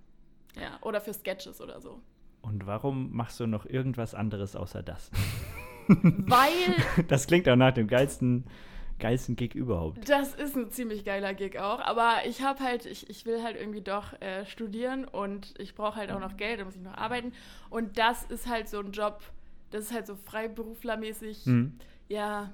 [0.56, 2.02] Ja, oder für Sketches oder so.
[2.42, 5.12] Und warum machst du noch irgendwas anderes außer das?
[5.88, 6.76] Weil.
[7.08, 8.46] das klingt auch nach dem geilsten,
[9.00, 10.08] geilsten Gig überhaupt.
[10.08, 11.80] Das ist ein ziemlich geiler Gig auch.
[11.80, 15.96] Aber ich habe halt, ich, ich will halt irgendwie doch äh, studieren und ich brauche
[15.96, 17.34] halt auch noch Geld, da muss ich noch arbeiten.
[17.70, 19.22] Und das ist halt so ein Job,
[19.72, 21.46] das ist halt so freiberuflermäßig.
[21.46, 21.80] Mhm.
[22.08, 22.52] Ja,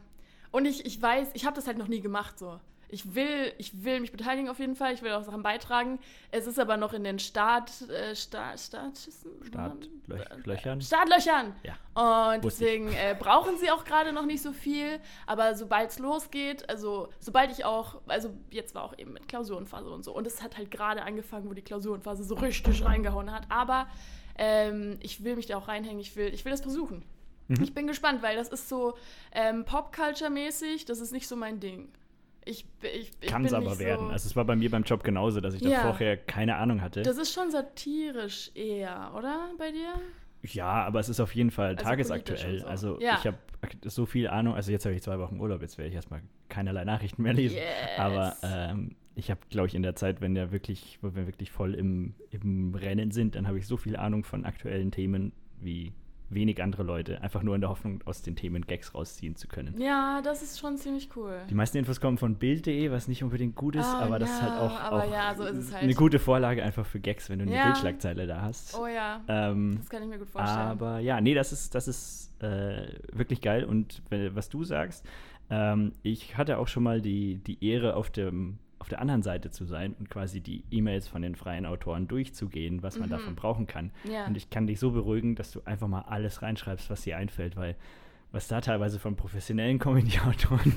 [0.56, 2.62] und ich, ich weiß, ich habe das halt noch nie gemacht so.
[2.88, 6.00] Ich will, ich will mich beteiligen auf jeden Fall, ich will auch Sachen beitragen.
[6.32, 9.32] Es ist aber noch in den Start, äh, Start, Startschissen?
[9.44, 10.80] Startlöchern?
[10.80, 11.56] Startlöchern!
[11.64, 12.32] Ja.
[12.34, 15.02] Und deswegen äh, brauchen sie auch gerade noch nicht so viel.
[15.28, 19.90] Aber sobald es losgeht, also sobald ich auch, also jetzt war auch eben mit Klausurenphase
[19.90, 20.16] und so.
[20.16, 23.44] Und es hat halt gerade angefangen, wo die Klausurenphase so richtig reingehauen hat.
[23.50, 23.88] Aber
[24.38, 27.04] ähm, ich will mich da auch reinhängen, ich will, ich will das versuchen.
[27.48, 27.62] Mhm.
[27.64, 28.96] Ich bin gespannt, weil das ist so
[29.32, 31.90] ähm, Pop-Culture-mäßig, das ist nicht so mein Ding.
[32.48, 34.08] Ich, ich, ich Kann es aber werden.
[34.08, 35.70] So, Also es war bei mir beim Job genauso, dass ich Ja.
[35.78, 37.02] da vorher keine Ahnung hatte.
[37.02, 39.50] das ist schon satirisch eher, oder?
[39.58, 39.94] Bei dir?
[40.44, 42.56] ja, aber es ist auf jeden Fall Also tagesaktuell.
[42.58, 42.68] und so.
[42.68, 43.18] Also Ja.
[43.20, 43.38] ich habe
[43.86, 44.54] so viel Ahnung.
[44.54, 47.56] Also jetzt habe ich zwei Wochen Urlaub, jetzt werde ich erstmal keinerlei Nachrichten mehr lesen.
[47.58, 47.66] Yes.
[47.98, 51.50] Aber ähm, ich habe, glaube ich, in der Zeit, wenn der wirklich, wo wir wirklich
[51.50, 55.32] voll im, im Rennen sind, dann habe ich so viel Ahnung von aktuellen Themen
[55.62, 55.94] wie
[56.30, 59.80] wenig andere Leute, einfach nur in der Hoffnung, aus den Themen Gags rausziehen zu können.
[59.80, 61.38] Ja, das ist schon ziemlich cool.
[61.50, 64.42] Die meisten Infos kommen von Bild.de, was nicht unbedingt gut ist, Ah, aber das ist
[64.42, 65.84] halt ja, auch, auch ja, so ist es halt.
[65.84, 67.66] eine gute Vorlage einfach für Gags, wenn du eine Ja.
[67.66, 68.78] Bildschlagzeile da hast.
[68.80, 70.60] Oh ja, Ähm, das kann ich mir gut vorstellen.
[70.68, 73.64] aber ja, nee, das ist, das ist äh, wirklich geil.
[73.64, 75.06] Und wenn, was du sagst,
[75.50, 79.50] ähm, ich hatte auch schon mal die, die Ehre, auf, dem, auf der anderen Seite
[79.50, 83.14] zu sein und quasi die E-Mails von den freien Autoren durchzugehen, was man Mhm.
[83.14, 83.90] davon brauchen kann.
[84.04, 84.28] ja.
[84.28, 87.56] Und ich kann dich so beruhigen, dass du einfach mal alles reinschreibst, was dir einfällt,
[87.56, 87.76] weil
[88.32, 90.76] was da teilweise von professionellen Comedy-Autoren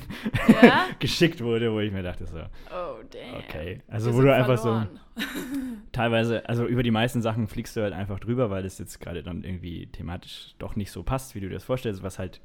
[0.63, 0.87] Ja?
[0.99, 3.35] geschickt wurde, wo ich mir dachte so, oh, damn.
[3.43, 3.81] okay.
[3.87, 4.81] Also wo du einfach so
[5.91, 9.21] teilweise, also über die meisten Sachen fliegst du halt einfach drüber, weil es jetzt gerade
[9.21, 12.41] dann irgendwie thematisch doch nicht so passt, wie du dir das vorstellst, was halt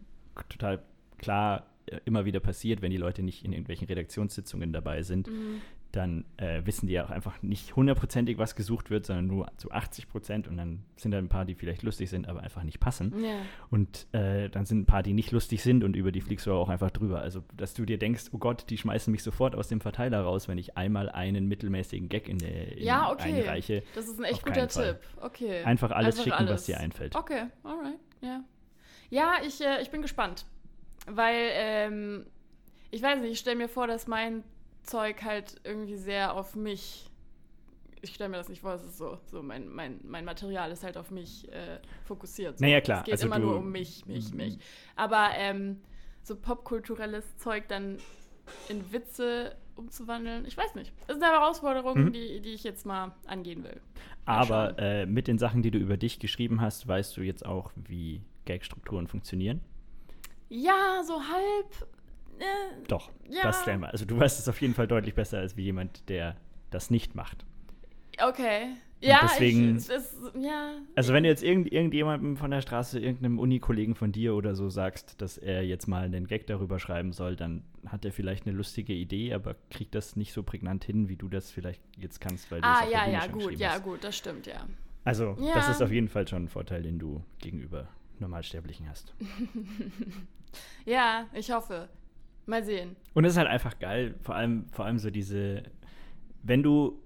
[0.50, 0.82] total
[1.18, 1.64] klar
[2.04, 5.60] immer wieder passiert, wenn die Leute nicht in irgendwelchen Redaktionssitzungen dabei sind, Mhm.
[5.92, 9.70] dann äh, wissen die ja auch einfach nicht hundertprozentig, was gesucht wird, sondern nur zu
[9.70, 12.80] 80 Prozent und dann sind da ein paar, die vielleicht lustig sind, aber einfach nicht
[12.80, 13.14] passen.
[13.22, 13.36] Ja.
[13.70, 16.52] Und äh, dann sind ein paar, die nicht lustig sind und über die fliegst du
[16.52, 17.20] auch einfach drüber.
[17.20, 20.48] Also, dass du dir denkst, oh Gott, die schmeißen mich sofort aus dem Verteiler raus,
[20.48, 23.42] wenn ich einmal einen mittelmäßigen Gag in, der, in Ja, okay.
[23.42, 23.82] einreiche.
[23.94, 24.66] Das ist ein echt Auf guter.
[24.66, 24.98] Tipp.
[25.20, 25.62] Okay.
[25.62, 26.64] Einfach alles Einfach schicken, was alles.
[26.66, 27.14] dir einfällt.
[27.14, 28.42] Okay, alright, ja.
[29.10, 30.44] Ja, ich, äh, ich bin gespannt.
[31.06, 32.26] Weil, ähm,
[32.90, 34.42] ich weiß nicht, ich stelle mir vor, dass mein
[34.82, 37.10] Zeug halt irgendwie sehr auf mich.
[38.02, 40.84] Ich stelle mir das nicht vor, es ist so, so mein, mein, mein Material ist
[40.84, 42.58] halt auf mich äh, fokussiert.
[42.58, 42.64] So.
[42.64, 44.58] Naja, klar, Es geht also immer nur um mich, mich, mich.
[44.94, 45.80] Aber ähm,
[46.22, 47.96] so popkulturelles Zeug dann
[48.68, 50.92] in Witze umzuwandeln, ich weiß nicht.
[51.06, 52.12] Das ist eine Herausforderung, Mhm.
[52.12, 53.80] die, die ich jetzt mal angehen will.
[54.26, 57.72] Aber äh, mit den Sachen, die du über dich geschrieben hast, weißt du jetzt auch,
[57.74, 59.60] wie Gag-Strukturen funktionieren?
[60.56, 61.88] Ja, so halb.
[62.38, 63.42] Äh, Doch, Ja.
[63.42, 63.90] das wir.
[63.90, 66.36] Also du weißt es auf jeden Fall deutlich besser als wie jemand, der
[66.70, 67.44] das nicht macht.
[68.22, 68.74] Okay.
[69.00, 70.76] Ja, deswegen- ich, es, ja.
[70.94, 74.70] Also wenn du jetzt irgend, irgendjemandem von der Straße, irgendeinem Unikollegen von dir oder so
[74.70, 78.56] sagst, dass er jetzt mal einen Gag darüber schreiben soll, dann hat er vielleicht eine
[78.56, 82.50] lustige Idee, aber kriegt das nicht so prägnant hin, wie du das vielleicht jetzt kannst,
[82.50, 83.82] weil du es Ah, auf der ja, Bühne ja, gut, geschrieben ja, hast.
[83.82, 84.66] gut, das stimmt, ja.
[85.04, 85.54] Also Ja.
[85.54, 87.88] das ist auf jeden Fall schon ein Vorteil, den du gegenüber
[88.20, 89.12] Normalsterblichen hast.
[90.84, 91.88] Ja, ich hoffe.
[92.46, 92.96] Mal sehen.
[93.14, 95.62] Und es ist halt einfach geil, vor allem, vor allem so diese,
[96.42, 97.00] wenn du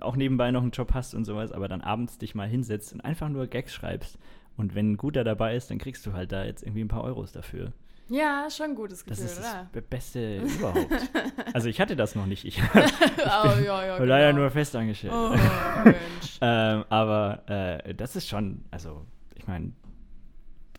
[0.00, 3.00] auch nebenbei noch einen Job hast und sowas, aber dann abends dich mal hinsetzt und
[3.02, 4.18] einfach nur Gags schreibst
[4.56, 7.04] und wenn ein guter dabei ist, dann kriegst du halt da jetzt irgendwie ein paar
[7.04, 7.72] Euros dafür.
[8.08, 9.68] Ja, ist schon ein gutes Das Gefühl, ist das oder?
[9.72, 10.88] Be- Beste überhaupt.
[11.52, 12.44] also ich hatte das noch nicht.
[12.44, 12.78] Ich oh,
[13.24, 14.42] ja, ja, war leider genau.
[14.42, 15.12] nur festangestellt.
[15.14, 15.34] Oh.
[16.40, 17.42] Ähm, aber
[17.84, 19.72] äh, das ist schon, also ich meine,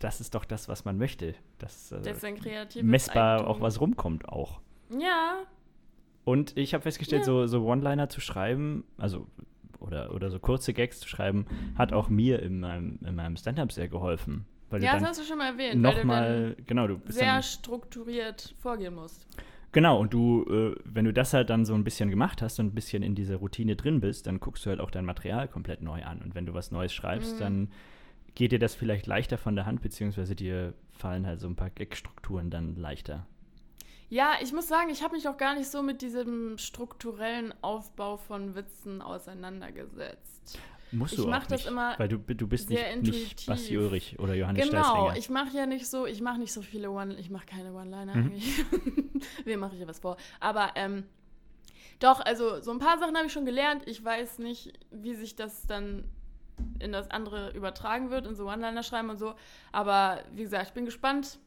[0.00, 1.34] das ist doch das, was man möchte.
[1.58, 3.52] Das, äh, Das kreatives messbar Eigentum.
[3.56, 4.60] auch was rumkommt auch.
[4.90, 5.38] Ja,
[6.24, 7.26] Und ich habe festgestellt, Ja.
[7.26, 9.26] so, so One-Liner zu schreiben, also
[9.80, 13.72] oder, oder so kurze Gags zu schreiben, hat auch mir in meinem, in meinem Stand-up
[13.72, 14.44] sehr geholfen.
[14.70, 17.40] Weil ja, das hast du schon mal erwähnt, weil du nochmal, genau, du bist sehr
[17.42, 19.26] strukturiert vorgehen musst.
[19.72, 22.66] genau, und du, äh, wenn du das halt dann so ein bisschen gemacht hast und
[22.66, 25.80] ein bisschen in dieser Routine drin bist, dann guckst du halt auch dein Material komplett
[25.80, 26.20] neu an.
[26.20, 27.38] Und wenn du was Neues schreibst, Mhm.
[27.40, 27.68] dann
[28.38, 31.70] geht dir das vielleicht leichter von der Hand, beziehungsweise dir fallen halt so ein paar
[31.70, 33.26] Gag-Strukturen dann leichter.
[34.10, 38.16] Ja, ich muss sagen, ich habe mich auch gar nicht so mit diesem strukturellen Aufbau
[38.16, 40.56] von Witzen auseinandergesetzt.
[40.92, 43.08] Musst Ich du auch mach das nicht, immer weil du, du bist nicht, sehr nicht
[43.08, 43.46] intuitiv.
[43.46, 46.92] Basti Ulrich oder Johannes Genau, ich mache ja nicht so, ich mache nicht so viele
[46.92, 48.26] One, ich mache keine One-Liner Mhm.
[48.26, 48.64] eigentlich.
[49.44, 50.16] Wem mache ich ja was vor?
[50.38, 51.04] Aber ähm,
[51.98, 53.82] doch, also so ein paar Sachen habe ich schon gelernt.
[53.86, 56.04] Ich weiß nicht, wie sich das dann
[56.78, 59.34] in das andere übertragen wird, in so One-Liner schreiben und so.
[59.72, 61.38] Aber wie gesagt, ich bin gespannt.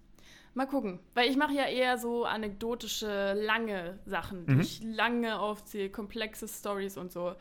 [0.53, 0.99] Mal gucken.
[1.13, 4.59] Weil ich mache ja eher so anekdotische, lange Sachen, die Mhm.
[4.59, 7.35] ich lange aufziehe, komplexe Stories und so.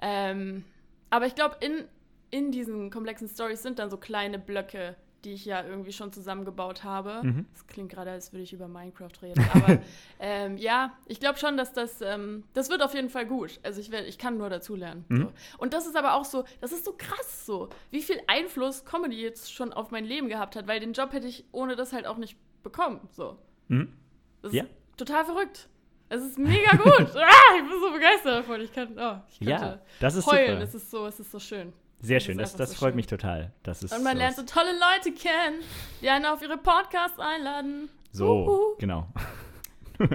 [0.00, 0.64] Ähm,
[1.10, 1.84] aber ich glaube, in,
[2.30, 6.82] in diesen komplexen Stories sind dann so kleine Blöcke, die ich ja irgendwie schon zusammengebaut
[6.84, 7.20] habe.
[7.22, 7.46] Mhm.
[7.52, 9.44] Das klingt gerade, als würde ich über Minecraft reden.
[9.54, 9.78] Aber
[10.20, 13.60] ähm, ja, ich glaube schon, dass das, ähm, das wird auf jeden Fall gut.
[13.62, 15.04] Also ich, werd, ich kann nur dazulernen.
[15.08, 15.16] Mhm.
[15.22, 15.32] So.
[15.58, 19.20] Und das ist aber auch so, das ist so krass so, wie viel Einfluss Comedy
[19.22, 22.06] jetzt schon auf mein Leben gehabt hat, weil den Job hätte ich ohne das halt
[22.06, 23.00] auch nicht bekommen.
[23.12, 23.38] So.
[23.68, 23.92] Mhm.
[24.42, 24.64] Das Ja.
[24.64, 25.68] ist total verrückt.
[26.08, 26.84] Es ist mega gut.
[27.16, 28.60] ah, ich bin so begeistert davon.
[28.60, 30.48] Ich kann, oh, ich Ja, könnte das ist heulen.
[30.56, 30.62] super.
[30.62, 31.72] Es ist so, es ist so schön.
[32.02, 32.96] Sehr schön, das, das so freut schön.
[32.96, 33.52] mich total.
[33.62, 35.60] Das ist Und man lernt so tolle Leute kennen,
[36.00, 37.88] die einen auf ihre Podcasts einladen.
[38.10, 38.76] So, Uhu.
[38.78, 39.06] genau.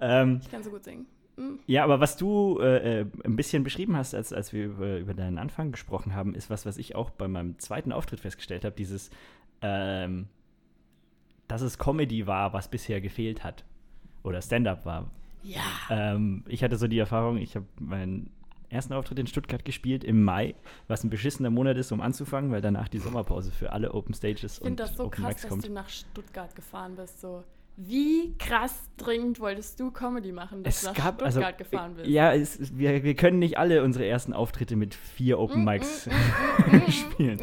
[0.00, 1.06] Ähm, Ich kann so gut singen.
[1.36, 1.58] Hm.
[1.66, 5.14] ja, aber was du äh, äh, ein bisschen beschrieben hast, als, als wir über, über
[5.14, 8.74] deinen Anfang gesprochen haben, ist was, was ich auch bei meinem zweiten Auftritt festgestellt habe,
[8.76, 9.10] dieses,
[9.62, 10.28] ähm,
[11.46, 13.64] dass es Comedy war, was bisher gefehlt hat.
[14.22, 15.10] Oder Stand-up war.
[15.42, 15.60] Ja.
[15.90, 18.30] Ähm, ich hatte so die Erfahrung, ich habe meinen
[18.70, 20.54] ersten Auftritt in Stuttgart gespielt im Mai,
[20.86, 24.54] was ein beschissener Monat ist, um anzufangen, weil danach die Sommerpause für alle Open Stages
[24.56, 25.66] Ich und finde das so Open krass, dass kommt.
[25.66, 27.20] du nach Stuttgart gefahren bist.
[27.20, 27.44] So.
[27.80, 31.94] Wie krass dringend wolltest du Comedy machen, dass Es du nach gab, Stuttgart also, gefahren
[31.94, 32.08] bist?
[32.10, 36.08] ja, es, wir, wir können nicht alle unsere ersten Auftritte mit vier Open Mics
[36.88, 37.38] spielen.
[37.40, 37.42] ich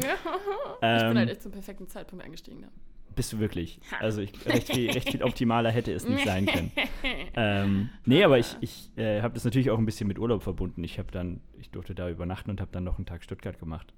[0.82, 2.60] Ähm, halt echt zum perfekten Zeitpunkt eingestiegen.
[2.60, 2.68] Ne?
[3.16, 3.80] Bist du wirklich?
[3.98, 6.70] Also ich, recht, viel, recht viel optimaler hätte es nicht sein können.
[7.38, 10.82] Ähm, nee, aber ich, ich äh, habe das natürlich auch ein bisschen mit Urlaub verbunden.
[10.84, 13.92] Ich habe dann, ich durfte da übernachten und habe dann noch einen Tag Stuttgart gemacht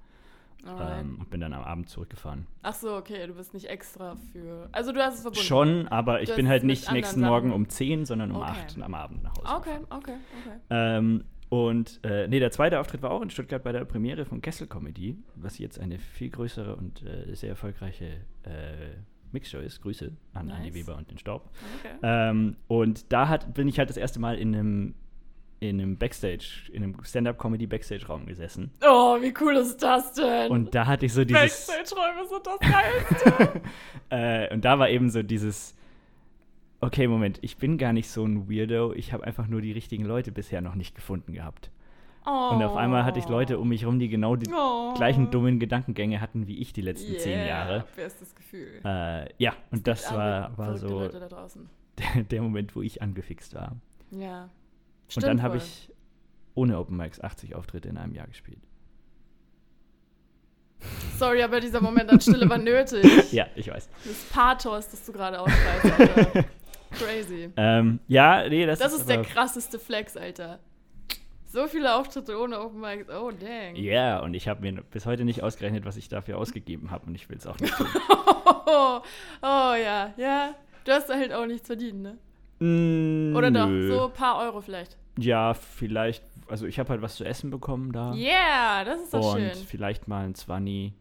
[0.67, 2.47] ähm, und bin dann am Abend zurückgefahren.
[2.63, 4.69] Ach so, okay, du bist nicht extra für.
[4.73, 5.47] Also du hast es verbunden.
[5.47, 8.51] Schon, aber ich bin halt nicht nächsten Morgen um 10, sondern um Okay.
[8.67, 9.57] 8 am Abend nach Hause.
[9.57, 10.57] Okay, okay, okay.
[10.71, 14.43] Ähm, und äh, nee, der zweite Auftritt war auch in Stuttgart bei der Premiere von
[14.43, 18.05] Kessel Comedy, was jetzt eine viel größere und äh, sehr erfolgreiche
[18.45, 18.97] äh,
[19.33, 19.81] Mixshow ist.
[19.81, 20.57] Grüße an Nice.
[20.57, 21.51] Andi Weber und den Staub.
[21.79, 21.95] okay.
[22.03, 24.95] Ähm, und da hat, bin ich halt das erste Mal in einem,
[25.61, 28.71] in einem Backstage, in einem Stand-Up-Comedy-Backstage-Raum gesessen.
[28.87, 30.51] Oh, wie cool ist das denn?
[30.51, 31.67] Und da hatte ich so dieses.
[31.67, 33.63] Backstage-Räume sind das Geilste.
[34.11, 35.75] äh, und da war eben so dieses.
[36.81, 38.93] Okay, Moment, ich bin gar nicht so ein Weirdo.
[38.93, 41.71] Ich habe einfach nur die richtigen Leute bisher noch nicht gefunden gehabt.
[42.25, 42.51] Oh.
[42.53, 44.95] Und auf einmal hatte ich Leute um mich rum, die genau die oh.
[44.95, 47.21] gleichen dummen Gedankengänge hatten wie ich die letzten yeah.
[47.21, 47.85] zehn Jahre.
[47.97, 48.81] Bestes Gefühl.
[48.85, 51.09] Äh, ja, und das Alle war, war so
[51.99, 53.77] der, der Moment, wo ich angefixt war.
[54.11, 54.49] Ja.
[55.15, 55.91] und dann habe ich
[56.55, 58.61] ohne Open Mics 80 Auftritte in einem Jahr gespielt.
[61.17, 63.05] Sorry, aber dieser Moment an Stille war nötig.
[63.33, 63.89] Ja, ich weiß.
[64.05, 66.45] Das Pathos, das du gerade ausschreibst.
[66.93, 67.51] Crazy.
[67.57, 70.59] Ähm, ja, nee, das, Das ist der aber- krasseste Flex, Alter.
[71.47, 73.09] So viele Auftritte ohne Open Mics.
[73.09, 73.75] Oh, dang.
[73.75, 77.15] Ja, und ich habe mir bis heute nicht ausgerechnet, was ich dafür ausgegeben habe und
[77.15, 77.87] ich will es auch nicht tun.
[78.71, 79.01] Oh,
[79.75, 80.55] ja, ja.
[80.85, 82.19] Du hast da halt auch nichts verdient, ne?
[82.61, 83.89] Mm, Oder doch, nö.
[83.89, 84.97] so ein paar Euro vielleicht.
[85.19, 88.13] Ja, vielleicht, also ich habe halt was zu essen bekommen da.
[88.15, 89.55] Yeah, das ist doch und schön.
[89.67, 90.93] vielleicht mal ein Zwanni.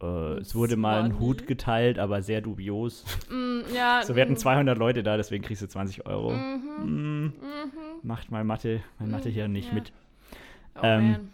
[0.00, 1.18] Äh, es wurde mal ein?
[1.18, 3.04] Hut geteilt, aber sehr dubios.
[3.30, 6.32] Mm, ja, So, wir hatten mm, 200 Leute da, deswegen kriegst du 20 Euro.
[6.32, 7.32] Mhm, Mm, mhm.
[8.02, 9.74] macht mein Mathe, mein Mathe hier nicht Ja.
[9.74, 9.92] mit.
[10.76, 11.28] Oh, Ähm.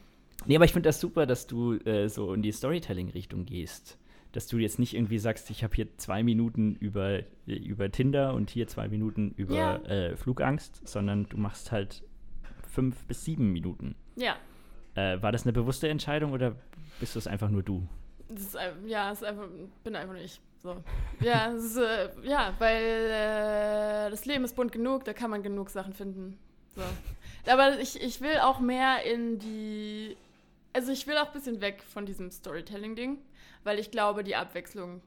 [0.47, 3.99] Nee, aber ich finde das super, dass du äh, so in die Storytelling-Richtung gehst.
[4.33, 8.35] Dass du jetzt nicht irgendwie sagst, ich habe hier zwei Minuten über, äh, über Tinder
[8.35, 9.77] und hier zwei Minuten über Ja.
[9.85, 12.03] äh, Flugangst, sondern du machst halt
[12.69, 13.95] fünf bis sieben Minuten.
[14.17, 14.37] Ja,
[14.97, 16.57] Äh, war das eine bewusste Entscheidung oder
[17.01, 17.87] bist du es einfach nur du?
[18.29, 19.49] Ist, ja, es ist einfach,
[19.83, 20.41] bin einfach nur ich.
[20.63, 20.83] So.
[21.21, 25.69] Ja, ist, äh, ja, weil äh, das Leben ist bunt genug, da kann man genug
[25.69, 26.39] Sachen finden.
[26.75, 26.83] So.
[27.51, 30.17] Aber ich, ich will auch mehr in die.
[30.73, 33.19] Also ich will auch ein bisschen weg von diesem Storytelling-Ding,
[33.63, 35.03] weil ich glaube, die Abwechslung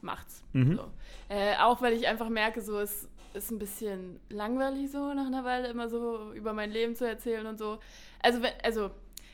[0.00, 0.44] macht's.
[0.52, 0.76] Mhm.
[0.76, 0.90] So.
[1.28, 5.44] Äh, auch weil ich einfach merke, so es ist ein bisschen langweilig so nach einer
[5.44, 7.78] Weile immer so über mein Leben zu erzählen und so.
[8.22, 8.90] Also also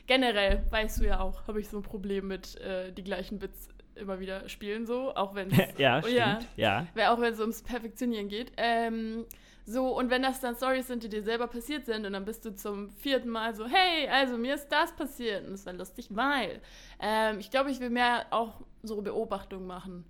[0.07, 3.69] generell weißt du ja auch, habe ich so ein Problem mit äh, die gleichen Bits
[3.95, 6.41] immer wieder spielen so, auch wenn ja, Oh, ja.
[6.57, 6.87] Ja.
[7.13, 8.53] Auch wenn es ums Perfektionieren geht.
[8.57, 9.25] Ähm,
[9.65, 12.45] so, und wenn das dann Stories sind, die dir selber passiert sind, und dann bist
[12.45, 16.07] du zum vierten Mal so, hey, also mir ist das passiert, und es war lustig,
[16.11, 16.61] weil.
[17.01, 20.05] Ähm, ich glaube, ich will mehr auch so Beobachtungen machen.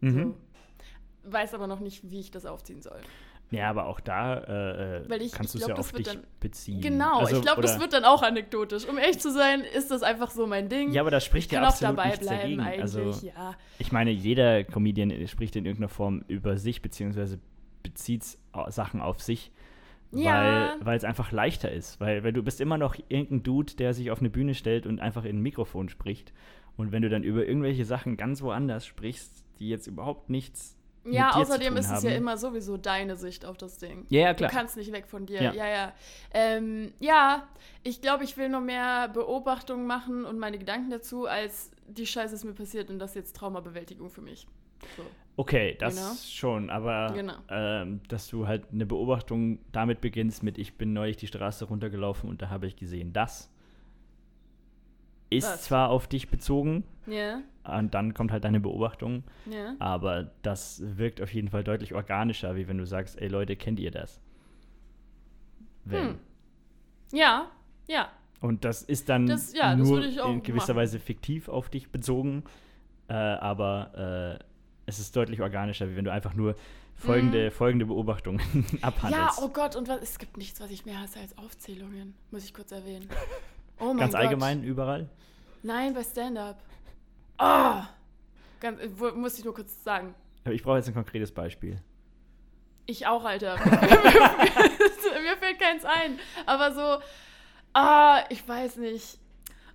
[0.00, 0.34] Mhm.
[1.22, 1.30] So.
[1.30, 3.00] Weiß aber noch nicht, wie ich das aufziehen soll.
[3.56, 6.24] Ja, aber auch da äh, äh, Weil ich- kannst du es ja auf dich dann-
[6.40, 6.80] beziehen.
[6.80, 8.86] Genau, Also, ich glaube, das wird dann auch anekdotisch.
[8.88, 10.92] Um ehrlich zu sein, ist das einfach so mein Ding.
[10.92, 12.60] Ja, aber da spricht ich ja absolut dabei nichts dagegen.
[12.60, 13.54] eigentlich, Also, ja.
[13.78, 17.38] ich meine, jeder Comedian spricht in irgendeiner Form über sich, beziehungsweise
[17.82, 18.24] bezieht
[18.68, 19.52] Sachen auf sich,
[20.12, 20.76] Ja.
[20.80, 22.00] weil es einfach leichter ist.
[22.00, 25.00] Weil, weil du bist immer noch irgendein Dude, der sich auf eine Bühne stellt und
[25.00, 26.32] einfach in ein Mikrofon spricht.
[26.76, 31.32] Und wenn du dann über irgendwelche Sachen ganz woanders sprichst, die jetzt überhaupt nichts Ja,
[31.34, 34.06] außerdem ist es ja immer sowieso deine Sicht auf das Ding.
[34.08, 34.50] Ja, ja, klar.
[34.50, 35.42] Du kannst nicht weg von dir.
[35.42, 35.52] Ja.
[35.52, 35.92] Ja, ja.
[36.32, 37.46] Ähm, ja,
[37.82, 42.34] ich glaube, ich will noch mehr Beobachtungen machen und meine Gedanken dazu, als die Scheiße
[42.34, 44.46] ist mir passiert und das ist jetzt Traumabewältigung für mich.
[44.96, 45.02] So.
[45.36, 46.14] Okay, das Genau.
[46.14, 47.34] schon, aber Genau.
[47.48, 52.30] ähm, dass du halt eine Beobachtung damit beginnst mit, ich bin neulich die Straße runtergelaufen
[52.30, 53.50] und da habe ich gesehen, das
[55.36, 55.62] ist Was?
[55.64, 59.74] zwar auf dich bezogen Ja, und dann kommt halt deine Beobachtung, ja.
[59.78, 63.78] aber das wirkt auf jeden Fall deutlich organischer, wie wenn du sagst, ey Leute, kennt
[63.80, 64.20] ihr das?
[65.84, 66.08] Wenn.
[66.08, 66.18] Hm.
[67.12, 67.50] Ja,
[67.86, 68.08] ja.
[68.40, 70.76] Und das ist dann Das- ja, nur in gewisser machen.
[70.76, 72.44] Weise fiktiv auf dich bezogen,
[73.08, 74.44] äh, aber äh,
[74.86, 76.54] es ist deutlich organischer, wie wenn du einfach nur
[76.96, 78.40] folgende, folgende Beobachtungen
[78.72, 79.38] Ja, abhandelst.
[79.42, 82.52] oh Gott, und was, es gibt nichts, was ich mehr hasse als Aufzählungen, muss ich
[82.54, 83.08] kurz erwähnen.
[83.80, 84.22] Oh mein Ganz Gott.
[84.22, 85.08] allgemein, überall.
[85.62, 86.58] Nein, bei Stand-Up.
[87.38, 87.82] Oh!
[88.60, 90.14] Ganz, äh, muss ich nur kurz sagen.
[90.44, 91.80] Aber ich brauche jetzt ein konkretes Beispiel.
[92.86, 93.56] Ich auch, Alter.
[93.64, 96.18] Mir fällt keins ein.
[96.46, 97.02] Aber so,
[97.72, 99.18] ah, ich weiß nicht.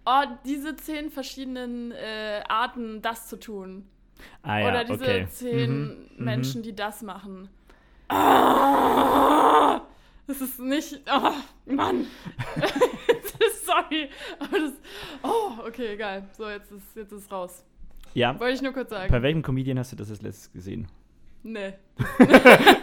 [0.06, 3.88] Oh, diese zehn verschiedenen äh, Arten, das zu tun.
[4.44, 5.28] Ah ja, Oder diese okay.
[5.30, 6.26] zehn Mhm, mhm.
[6.26, 7.50] Menschen, die das machen.
[8.10, 9.82] Ah,
[10.30, 11.02] das ist nicht.
[11.12, 11.32] Oh,
[11.74, 12.06] Mann.
[13.66, 14.10] Sorry.
[14.40, 14.74] Aber das.
[15.24, 16.24] Oh, okay, egal.
[16.38, 17.64] So, jetzt ist jetzt ist raus.
[18.14, 19.22] Ja, Wollte ich nur kurz bei sagen.
[19.24, 20.88] welchem Comedian hast du das als letztes gesehen?
[21.44, 21.74] Nee.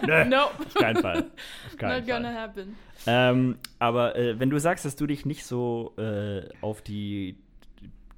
[0.07, 0.51] Nö, Nope.
[0.65, 1.25] auf keinen Fall.
[1.67, 2.41] Auf keinen Not gonna Fall.
[2.41, 2.75] happen.
[3.05, 7.37] Ähm, aber äh, wenn du sagst, dass du dich nicht so äh, auf die,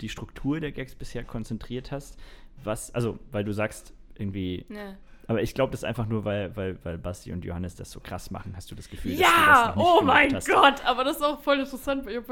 [0.02, 2.18] die Struktur der Gags bisher konzentriert hast,
[2.64, 4.96] was, also, weil du sagst, irgendwie, Nee.
[5.30, 8.00] Aber ich glaube, das ist einfach nur, weil, weil, weil Basti und Johannes das so
[8.02, 10.50] krass machen, hast du das Gefühl, dass du Ja, das noch oh mein hast.
[10.50, 12.26] Gott, aber das ist auch voll interessant, bei ihrem,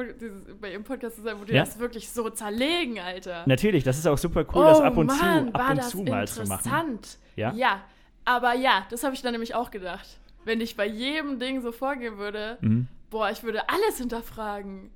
[0.60, 1.64] bei ihrem Podcast zu sein, wo die Ja?
[1.64, 3.44] das wirklich so zerlegen, Alter.
[3.46, 5.90] Natürlich, das ist auch super cool, oh das ab und Mann, zu, ab und das
[5.92, 6.52] zu mal zu machen.
[6.66, 7.18] interessant.
[7.36, 7.54] Ja?
[7.54, 7.82] Ja,
[8.26, 10.20] aber ja, das habe ich dann nämlich auch gedacht.
[10.44, 12.88] Wenn ich bei jedem Ding so vorgehen würde, Mhm.
[13.10, 14.90] boah, ich würde alles hinterfragen.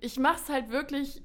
[0.00, 1.22] Ich mache es halt wirklich,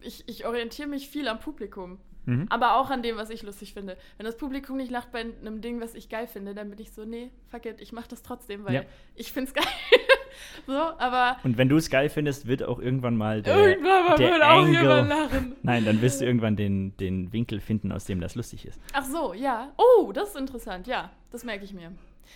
[0.00, 1.98] ich, ich orientiere mich viel am Publikum.
[2.26, 2.46] Mhm.
[2.50, 3.96] Aber auch an dem, was ich lustig finde.
[4.16, 6.92] Wenn das Publikum nicht lacht bei einem Ding, was ich geil finde, dann bin ich
[6.92, 8.82] so, nee, fuck it, ich mach das trotzdem, weil Ja.
[9.14, 9.64] ich find's geil.
[10.66, 14.16] so, aber Und wenn du es geil findest, wird auch irgendwann mal der, irgendwann mal
[14.16, 15.56] der wird auch jemand lachen.
[15.62, 18.80] Nein, dann wirst du irgendwann den, den Winkel finden, aus dem das lustig ist.
[18.92, 19.72] Ach so, ja.
[19.76, 21.10] Oh, das ist interessant, ja.
[21.30, 21.92] Das merke ich mir.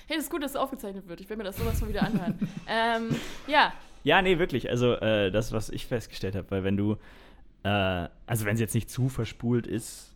[0.07, 1.21] Hey, das ist gut, dass es aufgezeichnet wird.
[1.21, 2.39] Ich will mir das sowas mal wieder anhören.
[2.69, 3.09] ähm,
[3.47, 3.73] ja,
[4.05, 4.69] Ja, nee, wirklich.
[4.71, 6.97] Also, äh, das, was ich festgestellt habe, weil wenn du,
[7.65, 10.15] äh, also wenn es jetzt nicht zu verspult ist,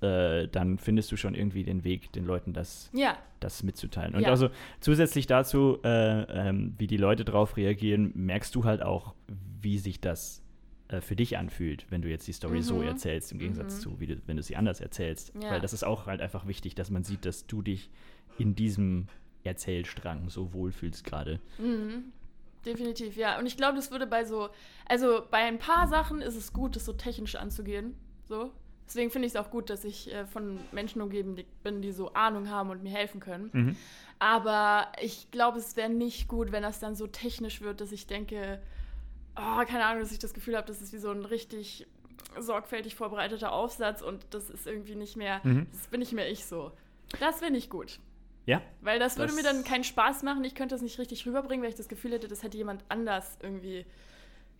[0.00, 4.14] äh, dann findest du schon irgendwie den Weg, den Leuten das, ja, das mitzuteilen.
[4.14, 4.28] Und Ja.
[4.30, 5.88] also zusätzlich dazu, äh,
[6.48, 9.14] ähm, wie die Leute drauf reagieren, merkst du halt auch,
[9.60, 10.42] wie sich das
[10.88, 12.82] äh, für dich anfühlt, wenn du jetzt die Story so Mhm.
[12.88, 13.80] erzählst, im Gegensatz Mhm.
[13.80, 15.32] zu, wie du, wenn du sie anders erzählst.
[15.42, 15.52] Ja.
[15.52, 17.88] Weil das ist auch halt einfach wichtig, dass man sieht, dass du dich
[18.38, 19.06] in diesem
[19.44, 21.40] Erzählstrang so wohlfühlst gerade.
[21.58, 22.12] Mhm.
[22.64, 23.38] Definitiv, ja.
[23.38, 24.48] Und ich glaube, das würde bei so,
[24.88, 27.94] also bei ein paar Sachen ist es gut, das so technisch anzugehen.
[28.24, 28.50] So.
[28.86, 32.12] Deswegen finde ich es auch gut, dass ich äh, von Menschen umgeben bin, die so
[32.12, 33.50] Ahnung haben und mir helfen können.
[33.52, 33.76] Mhm.
[34.18, 38.06] Aber ich glaube, es wäre nicht gut, wenn das dann so technisch wird, dass ich
[38.06, 38.60] denke,
[39.36, 41.86] oh, keine Ahnung, dass ich das Gefühl habe, das ist wie so ein richtig
[42.38, 45.66] sorgfältig vorbereiteter Aufsatz und das ist irgendwie nicht mehr, Mhm.
[45.72, 46.72] das bin nicht mehr ich so.
[47.20, 48.00] Das wäre nicht gut.
[48.46, 50.44] Ja, Weil das würde Das- mir dann keinen Spaß machen.
[50.44, 53.38] Ich könnte das nicht richtig rüberbringen, weil ich das Gefühl hätte, das hätte jemand anders
[53.42, 53.86] irgendwie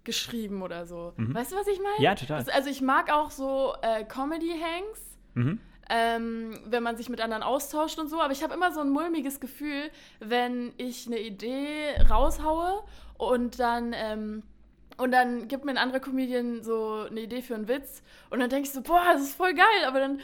[0.04, 1.12] geschrieben oder so.
[1.16, 1.34] Mhm.
[1.34, 2.02] Weißt du, was ich meine?
[2.02, 2.38] Ja, total.
[2.44, 5.58] Das, also ich mag auch so äh, Comedy-Hangs, Mhm.
[5.90, 8.20] ähm, wenn man sich mit anderen austauscht und so.
[8.20, 12.82] Aber ich habe immer so ein mulmiges Gefühl, wenn ich eine Idee raushaue
[13.18, 13.92] und dann...
[13.94, 14.42] Ähm,
[14.96, 18.02] und dann gibt mir ein anderer Comedian so eine Idee für einen Witz.
[18.30, 19.84] Und dann denke ich so, boah, das ist voll geil.
[19.86, 20.20] Aber dann,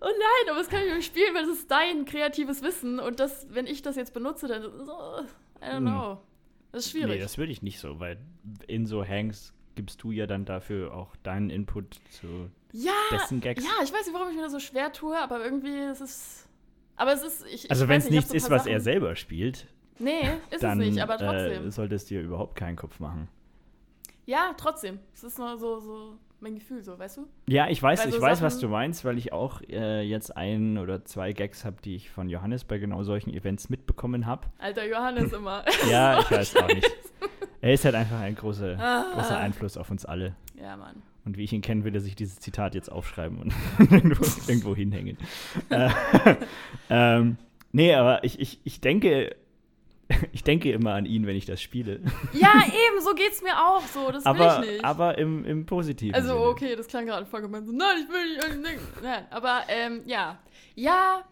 [0.00, 2.98] oh nein, aber das kann ich nicht spielen, weil das ist dein kreatives Wissen.
[3.00, 4.92] Und das, wenn ich das jetzt benutze, dann, so,
[5.62, 5.86] I don't Hm.
[5.86, 6.18] know.
[6.72, 7.16] Das ist schwierig.
[7.16, 8.18] Nee, das würde ich nicht so, weil
[8.68, 13.64] in so Hangs gibst du ja dann dafür auch deinen Input zu ja, dessen Gags.
[13.64, 16.46] ja, ich weiß nicht, warum ich mir das so schwer tue, aber irgendwie ist es.
[16.96, 17.44] Aber es ist.
[17.46, 19.66] Ich, also wenn es nicht, ich nichts so ist, was er Sachen- selber spielt,
[19.98, 21.66] Nee, ist dann es nicht, aber trotzdem.
[21.66, 23.28] Äh, solltest dir überhaupt keinen Kopf machen.
[24.30, 24.98] Ja, trotzdem.
[25.12, 27.26] Es ist nur so, so mein Gefühl, so, weißt du?
[27.48, 30.36] Ja, ich weiß, Bei ich so weiß, was du meinst, weil ich auch äh, jetzt
[30.36, 34.46] ein oder zwei Gags habe, die ich von Johannes bei genau solchen Events mitbekommen habe.
[34.58, 35.64] Alter Johannes immer.
[35.90, 36.90] Ja, ich weiß auch nicht.
[37.62, 39.04] Er ist halt einfach ein großer, Ah.
[39.12, 40.34] großer Einfluss auf uns alle.
[40.58, 41.02] ja, Mann.
[41.26, 43.52] Und wie ich ihn kenne, will er sich dieses Zitat jetzt aufschreiben und
[43.92, 45.18] irgendwo, irgendwo hinhängen.
[45.68, 45.90] äh,
[46.88, 47.36] ähm,
[47.72, 49.36] nee, aber ich, ich, ich denke,
[50.32, 52.00] ich denke immer an ihn, wenn ich das spiele.
[52.32, 54.10] Ja, eben, so geht's mir auch so.
[54.10, 54.84] Das will aber ich nicht.
[54.84, 56.40] aber im, im positiven Also, Sinne.
[56.46, 57.64] okay, das klang gerade voll gemein.
[57.66, 59.02] So, nein, ich will nicht unbedingt.
[59.02, 60.38] Nein, aber ähm, ja.
[60.74, 61.24] Ja,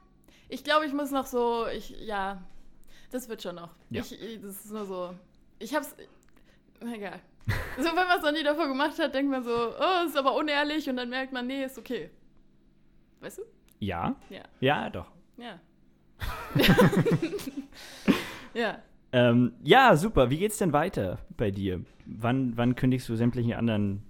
[0.48, 1.66] ich glaube, ich muss noch so.
[1.74, 2.42] Ich, ja,
[3.10, 3.70] das wird schon noch.
[3.90, 4.02] Ja.
[4.02, 5.14] Ich- das ist nur so.
[5.58, 5.94] Ich hab's.
[6.80, 7.20] Egal.
[7.78, 10.34] So, wenn man es noch nie davor gemacht hat, denkt man so, oh, ist aber
[10.34, 12.10] unehrlich und dann merkt man, nee, ist okay.
[13.20, 13.42] Weißt du?
[13.78, 14.42] Ja, Ja.
[14.60, 15.06] ja, doch.
[15.38, 15.58] Ja.
[18.54, 18.78] ja.
[19.12, 20.30] Ähm, ja, super.
[20.30, 21.82] Wie geht's denn weiter bei dir?
[22.04, 24.02] Wann, wann kündigst du sämtlichen anderen,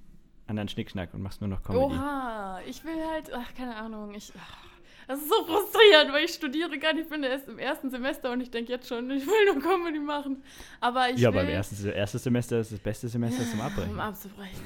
[0.46, 1.84] anderen Schnickschnack und machst nur noch Comedy?
[1.94, 4.32] Oha, ich will halt, ach, keine Ahnung, ich.
[4.36, 4.66] Ach,
[5.06, 8.30] das ist so frustrierend, weil ich studiere gar nicht, ich bin erst im ersten Semester
[8.32, 10.42] und ich denke jetzt schon, ich will nur Comedy machen.
[10.80, 11.40] Aber ich ja, will.
[11.40, 13.92] beim ersten erstes Semester ist das beste Semester zum Abbrechen.
[13.92, 14.60] Um abzubrechen.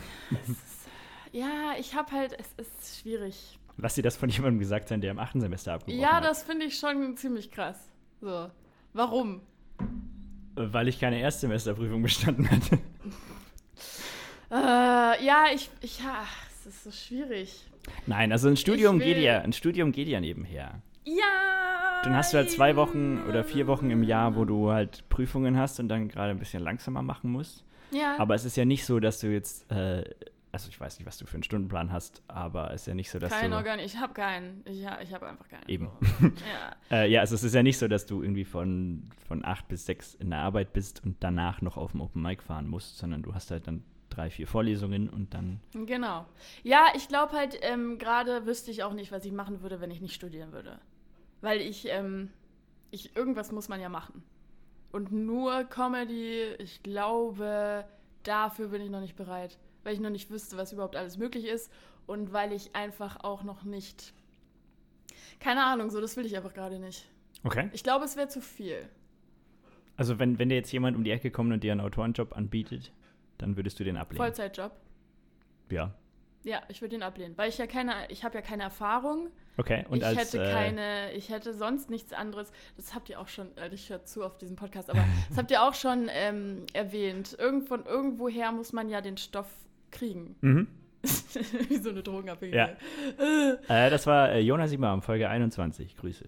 [0.48, 0.88] Ist,
[1.32, 3.58] ja, ich habe halt, es ist schwierig.
[3.76, 6.24] Lass dir das von jemandem gesagt sein, der im achten Semester abgebrochen Ja, hat.
[6.24, 7.88] das finde ich schon ziemlich krass.
[8.20, 8.50] So.
[8.94, 9.42] Warum?
[10.54, 12.78] Weil ich keine Erstsemesterprüfung bestanden hatte.
[14.50, 17.64] Äh, ja, ich, ich, ja, es ist so schwierig.
[18.06, 20.82] Nein, also ein Studium geht ja, ein Studium geht ja nebenher.
[21.04, 22.02] Ja.
[22.04, 25.56] Dann hast du halt zwei Wochen oder vier Wochen im Jahr, wo du halt Prüfungen
[25.56, 27.64] hast und dann gerade ein bisschen langsamer machen musst.
[27.90, 28.16] Ja.
[28.18, 30.04] Aber es ist ja nicht so, dass du jetzt, äh,
[30.52, 33.10] also ich weiß nicht, was du für einen Stundenplan hast, aber es ist ja nicht
[33.10, 33.78] so, dass kein du Organ.
[33.78, 34.62] Ich habe keinen.
[34.66, 35.68] Ich, ha- ich habe einfach keinen.
[35.68, 35.90] eben.
[36.20, 36.76] Ja.
[36.90, 39.86] Äh, ja, also es ist ja nicht so, dass du irgendwie von, von acht bis
[39.86, 43.22] sechs in der Arbeit bist und danach noch auf dem Open Mic fahren musst, sondern
[43.22, 45.58] du hast halt dann drei, vier Vorlesungen und dann.
[45.86, 46.26] Genau.
[46.64, 49.90] Ja, ich glaube halt, ähm, gerade wüsste ich auch nicht, was ich machen würde, wenn
[49.90, 50.78] ich nicht studieren würde.
[51.40, 52.28] Weil ich, ähm,
[52.90, 54.22] ich, irgendwas muss man ja machen.
[54.92, 57.86] Und nur Comedy, ich glaube,
[58.22, 59.58] dafür bin ich noch nicht bereit.
[59.84, 61.72] Weil ich noch nicht wüsste, was überhaupt alles möglich ist.
[62.06, 64.12] Und weil ich einfach auch noch nicht.
[65.40, 67.08] Keine Ahnung, so, das will ich einfach gerade nicht.
[67.44, 67.70] Okay.
[67.72, 68.88] Ich glaube, es wäre zu viel.
[69.96, 72.92] Also wenn, wenn dir jetzt jemand um die Ecke kommt und dir einen Autorenjob anbietet,
[73.38, 74.24] dann würdest du den ablehnen.
[74.24, 74.72] Vollzeitjob.
[75.70, 75.94] Ja.
[76.44, 77.36] Ja, ich würde ihn ablehnen.
[77.38, 79.28] Weil ich ja keine, ich habe ja keine Erfahrung.
[79.58, 79.84] Okay.
[79.88, 82.50] Und ich als, hätte äh, keine, ich hätte sonst nichts anderes.
[82.76, 85.50] Das habt ihr auch schon, äh, ich höre zu auf diesem Podcast, aber das habt
[85.50, 87.36] ihr auch schon ähm, erwähnt.
[87.38, 89.50] Irgend, von irgendwoher muss man ja den Stoff
[89.92, 90.34] kriegen.
[90.42, 90.66] Mhm.
[91.68, 92.76] Wie so eine Drogenabhängigkeit.
[93.68, 95.96] Äh, das war äh, Jonas Imam, Folge 21.
[95.96, 96.26] Grüße.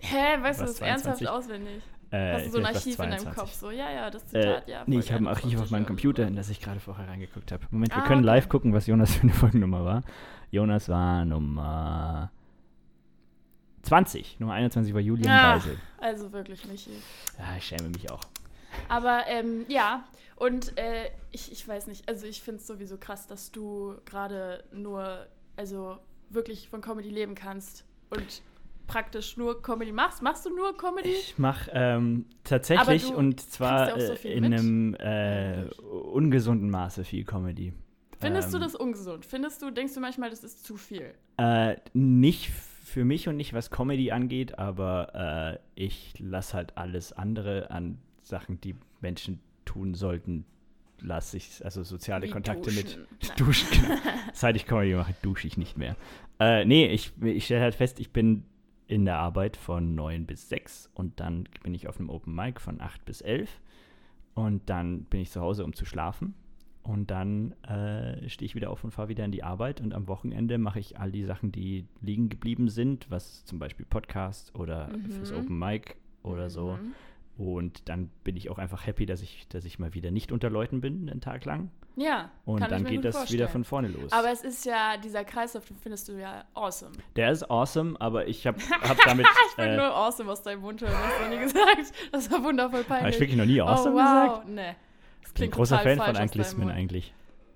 [0.00, 1.28] Hä, weißt du das ernsthaft 22?
[1.28, 1.82] auswendig?
[2.10, 3.34] Äh, Hast du so ein Archiv in deinem 22.
[3.36, 3.52] Kopf?
[3.52, 4.82] So, ja, ja, das Äh, Zitat, ja.
[4.86, 5.86] nee, ich habe ein Archiv auf 21, meinem ja.
[5.86, 7.64] Computer, in das ich gerade vorher reingeguckt habe.
[7.70, 8.34] Moment, wir Ah, können okay.
[8.34, 10.02] live gucken, was Jonas für eine Folgennummer war.
[10.50, 12.32] Jonas war Nummer
[13.82, 14.40] 20.
[14.40, 15.54] Nummer 21 war Julian Ah.
[15.56, 15.76] Weisel.
[15.98, 16.90] Also wirklich, Michi.
[17.38, 18.20] Ja, ich schäme mich auch.
[18.88, 20.04] Aber ähm, ja,
[20.40, 24.64] und äh, ich, ich weiß nicht, also ich finde es sowieso krass, dass du gerade
[24.72, 25.26] nur,
[25.56, 25.98] also
[26.30, 28.42] wirklich von Comedy leben kannst und
[28.86, 30.22] praktisch nur Comedy machst.
[30.22, 31.10] Machst du nur Comedy?
[31.10, 34.58] Ich mache ähm, tatsächlich du und zwar ja so äh, in mit.
[34.58, 37.74] einem äh, ungesunden Maße viel Comedy.
[38.18, 39.26] Findest du Ähm, das ungesund?
[39.26, 41.12] Findest du, denkst du manchmal, das ist zu viel?
[41.36, 47.12] Äh, nicht für mich und nicht was Comedy angeht, aber äh, ich lasse halt alles
[47.12, 50.44] andere an Sachen, die Menschen tun sollten,
[51.00, 53.06] lasse ich, also soziale Wie Kontakte mit duschen.
[53.22, 53.36] Nein.
[53.38, 53.68] Duschen.
[53.70, 53.94] Genau.
[54.32, 55.96] Seit ich Comedy mache, dusche ich nicht mehr.
[56.38, 58.44] Äh, nee, ich, ich stelle halt fest, ich bin
[58.86, 62.60] in der Arbeit von 9 bis 6 und dann bin ich auf einem Open Mic
[62.60, 63.48] von 8 bis 11
[64.34, 66.34] und dann bin ich zu Hause, um zu schlafen.
[66.82, 69.82] Und dann äh, stehe ich wieder auf und fahre wieder in die Arbeit.
[69.82, 73.84] Und am Wochenende mache ich all die Sachen, die liegen geblieben sind, was zum Beispiel
[73.84, 75.10] Podcast oder Mhm.
[75.10, 76.78] fürs Open Mic oder so.
[77.40, 80.50] Und dann bin ich auch einfach happy, dass ich, dass ich mal wieder nicht unter
[80.50, 81.70] Leuten bin, einen Tag lang.
[81.96, 83.40] Ja, Und dann geht das vorstellen.
[83.40, 84.12] wieder von vorne los.
[84.12, 86.92] Aber es ist ja, dieser Kreislauf, den findest du ja awesome.
[87.16, 89.26] Der ist awesome, aber ich habe hab damit.
[89.48, 91.92] Ich bin äh, nur awesome aus deinem Mund das hast du noch nie gesagt.
[92.12, 93.04] Das war wundervoll peinlich.
[93.04, 94.40] habe ich wirklich noch nie awesome oh, wow.
[94.40, 94.48] gesagt?
[94.48, 94.76] Nee.
[95.26, 97.14] Ich bin ein großer Fan von Anglismen eigentlich.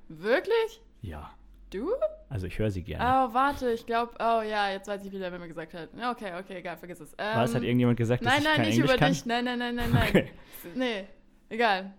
[0.08, 0.80] Wirklich?
[1.02, 1.30] Ja.
[1.68, 1.90] Du?
[2.34, 3.28] Also ich höre sie gerne.
[3.30, 5.90] Oh, warte, ich glaube, oh ja, jetzt weiß ich wieder, wer mir gesagt hat.
[5.94, 7.12] Okay, okay, egal, vergiss es.
[7.16, 9.12] Ähm, Was hat irgendjemand gesagt, dass Nein, ich nein, kein nicht Englisch über kann?
[9.12, 9.24] dich.
[9.24, 10.08] Nein, nein, nein, nein, nein.
[10.08, 10.30] Okay.
[10.74, 11.04] Nee,
[11.48, 11.94] egal.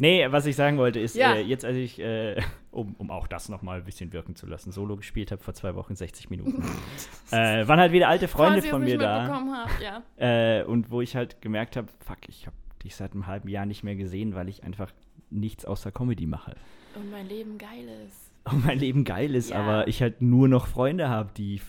[0.00, 1.34] Nee, was ich sagen wollte, ist, Ja.
[1.34, 4.72] äh, jetzt als ich, äh, um, um auch das nochmal ein bisschen wirken zu lassen,
[4.72, 6.64] Solo gespielt habe vor zwei Wochen, 60 Minuten,
[7.30, 9.28] äh, waren halt wieder alte Freunde ihr von mir da.
[9.28, 10.02] habt, ja.
[10.16, 13.66] Äh, und wo ich halt gemerkt habe, fuck, ich habe dich seit einem halben Jahr
[13.66, 14.90] nicht mehr gesehen, weil ich einfach
[15.30, 16.56] nichts außer Comedy mache.
[16.96, 18.25] Und mein Leben geil ist.
[18.50, 19.56] Und mein Leben geil ist, Ja.
[19.60, 21.60] aber ich halt nur noch Freunde habe, die,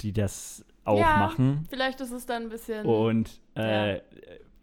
[0.00, 1.16] die das auch Ja.
[1.16, 1.66] machen.
[1.70, 2.84] Vielleicht ist es dann ein bisschen.
[2.86, 4.00] Und äh, Ja.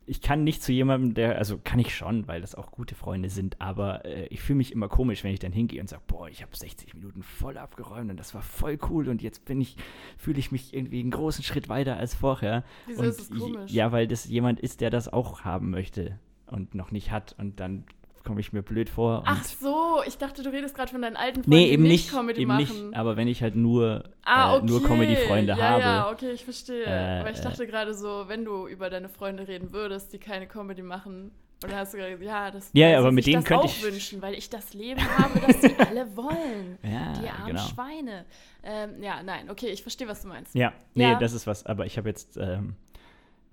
[0.06, 3.30] ich kann nicht zu jemandem, der, also kann ich schon, weil das auch gute Freunde
[3.30, 6.28] sind, aber äh, ich fühle mich immer komisch, wenn ich dann hingehe und sage, boah,
[6.28, 9.78] ich habe 60 Minuten voll abgeräumt und das war voll cool und jetzt bin ich,
[10.18, 12.64] fühle ich mich irgendwie einen großen Schritt weiter als vorher.
[12.88, 13.72] Wieso und ist es komisch?
[13.72, 17.60] Ja, weil das jemand ist, der das auch haben möchte und noch nicht hat und
[17.62, 17.86] dann
[18.24, 19.24] komme ich mir blöd vor.
[19.26, 21.92] Ach so, ich dachte, du redest gerade von deinen alten Freunden, nee, die eben nicht
[22.06, 22.60] nicht, Comedy eben machen.
[22.90, 24.66] nicht, aber wenn ich halt nur, Ah, äh, okay.
[24.68, 25.82] nur Comedy-Freunde ja, habe.
[25.82, 26.84] Ja, okay, ich verstehe.
[26.86, 30.48] Äh, Aber ich dachte gerade so, wenn du über deine Freunde reden würdest, die keine
[30.48, 31.32] Comedy machen,
[31.64, 33.84] und dann hast du gesagt, ja, das Ja, weil aber mit denen könnte auch ich-
[33.84, 36.80] wünschen, weil ich das Leben habe, das sie alle wollen.
[36.82, 37.62] Ja, Die armen genau.
[37.68, 38.26] Schweine.
[38.64, 40.56] Ähm, ja, nein, okay, ich verstehe, was du meinst.
[40.56, 41.20] Ja, nee, Ja.
[41.20, 41.64] das ist was.
[41.68, 42.76] Aber ich habe jetzt, ähm,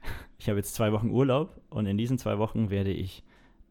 [0.38, 3.22] ich habe jetzt zwei Wochen Urlaub und in diesen zwei Wochen werde ich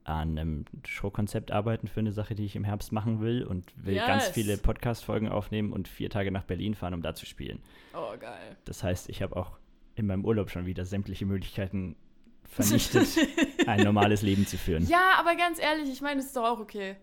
[0.07, 3.95] an einem Showkonzept arbeiten für eine Sache, die ich im Herbst machen will und will
[3.95, 4.33] ganz Yes.
[4.33, 7.59] viele Podcast-Folgen aufnehmen und vier Tage nach Berlin fahren, um da zu spielen.
[7.93, 8.55] Oh, geil.
[8.65, 9.57] Das heißt, ich habe auch
[9.95, 11.95] in meinem Urlaub schon wieder sämtliche Möglichkeiten
[12.47, 13.07] vernichtet,
[13.67, 14.87] ein normales Leben zu führen.
[14.87, 16.95] Ja, aber ganz ehrlich, ich meine, es ist doch auch okay.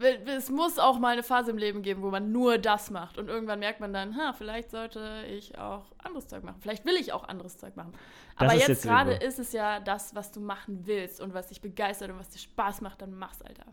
[0.00, 3.18] Es muss auch mal eine Phase im Leben geben, wo man nur das macht.
[3.18, 6.58] Und irgendwann merkt man dann, ha, vielleicht sollte ich auch anderes Zeug machen.
[6.60, 7.92] Vielleicht will ich auch anderes Zeug machen.
[8.36, 11.60] Aber jetzt, jetzt gerade ist es ja das, was du machen willst und was dich
[11.60, 13.66] begeistert und was dir Spaß macht, dann mach's, Alter.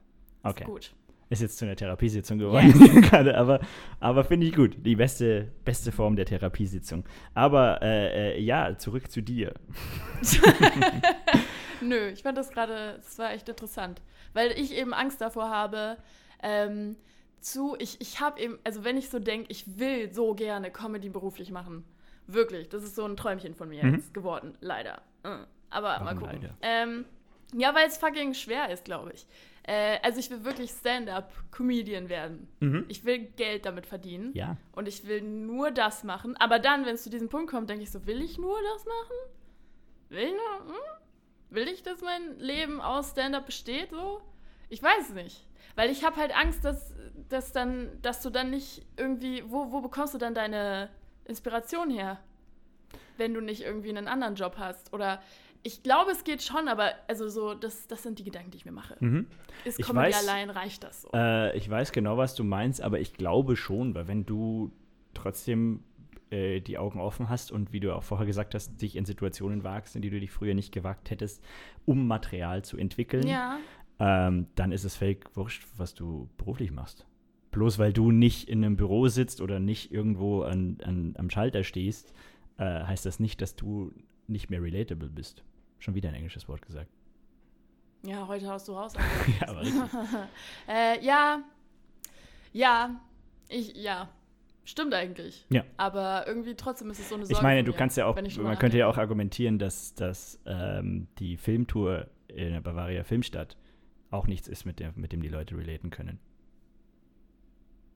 [0.44, 0.64] Okay.
[0.64, 0.94] Ist gut.
[1.30, 3.02] Ist jetzt zu einer Therapiesitzung geworden yes.
[3.10, 3.60] gerade, aber,
[4.00, 4.78] aber finde ich gut.
[4.86, 7.04] Die beste, beste Form der Therapiesitzung.
[7.34, 9.54] Aber äh, äh, ja, zurück zu dir.
[11.82, 14.02] Nö, ich fand das gerade, das war echt interessant.
[14.36, 15.98] Weil ich eben Angst davor habe,
[16.44, 16.98] ähm,
[17.40, 21.10] zu, ich, ich habe eben, also wenn ich so denke, ich will so gerne Comedy
[21.10, 21.86] beruflich machen.
[22.28, 23.96] Wirklich, das ist so ein Träumchen von mir mhm.
[23.96, 25.02] jetzt geworden, leider.
[25.24, 25.46] Mhm.
[25.70, 26.50] Aber Warum mal gucken.
[26.62, 27.06] Ähm,
[27.54, 29.26] ja, weil es fucking schwer ist, glaube ich.
[29.64, 32.48] Äh, also ich will wirklich Stand-up-Comedian werden.
[32.60, 32.86] Mhm.
[32.90, 34.32] Ich will Geld damit verdienen.
[34.34, 34.58] Ja.
[34.74, 36.36] Und ich will nur das machen.
[36.38, 38.86] Aber dann, wenn es zu diesem Punkt kommt, denke ich so, will ich nur das
[38.86, 39.16] machen?
[40.10, 40.74] Will ich nur?
[40.74, 40.82] Hm?
[41.50, 43.92] Will ich, dass mein Leben aus Stand-up besteht?
[43.92, 44.22] So?
[44.70, 45.46] Ich weiß es nicht.
[45.76, 46.94] Weil ich habe halt Angst, dass,
[47.30, 49.44] dass, dann, dass du dann nicht irgendwie.
[49.48, 50.90] Wo, wo bekommst du dann deine
[51.26, 52.20] Inspiration her?
[53.18, 54.94] Wenn du nicht irgendwie einen anderen Job hast.
[54.94, 55.22] Oder
[55.64, 58.66] ich glaube, es geht schon, aber also so, das, das sind die Gedanken, die ich
[58.66, 58.98] mir mache.
[59.00, 59.28] Mhm.
[59.64, 61.10] Ist Comedy weiß, allein, reicht das so?
[61.14, 64.72] Äh, ich weiß genau, was du meinst, aber ich glaube schon, weil wenn du
[65.16, 65.84] trotzdem
[66.32, 69.64] äh, die Augen offen hast und wie du auch vorher gesagt hast, dich in Situationen
[69.64, 71.44] wagst, in die du dich früher nicht gewagt hättest,
[71.86, 73.60] um Material zu entwickeln, ja.
[74.00, 77.06] ähm, dann ist es völlig wurscht, was du beruflich machst.
[77.52, 81.64] Bloß weil du nicht in einem Büro sitzt oder nicht irgendwo an, an, am Schalter
[81.64, 82.14] stehst,
[82.58, 83.94] äh, heißt das nicht, dass du
[84.28, 85.44] nicht mehr relatable bist.
[85.80, 86.90] Schon wieder ein englisches Wort gesagt.
[88.04, 88.94] Ja, heute haust du raus.
[89.42, 89.62] ja, aber
[90.68, 91.44] äh, ja,
[92.54, 93.02] ja,
[93.50, 94.10] ich, ja,
[94.66, 95.46] stimmt eigentlich.
[95.50, 95.64] Ja.
[95.78, 97.38] Aber irgendwie trotzdem ist es so eine Sorge.
[97.38, 101.38] Ich meine, du kannst ja auch, man könnte ja auch argumentieren, dass, dass ähm, die
[101.38, 103.56] Filmtour in der Bavaria Filmstadt
[104.12, 106.20] auch nichts ist, mit, der, mit dem die Leute relaten können.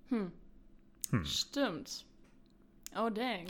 [0.10, 0.32] Hm.
[1.12, 1.26] hm.
[1.26, 2.06] Stimmt.
[2.96, 3.46] Oh, dang.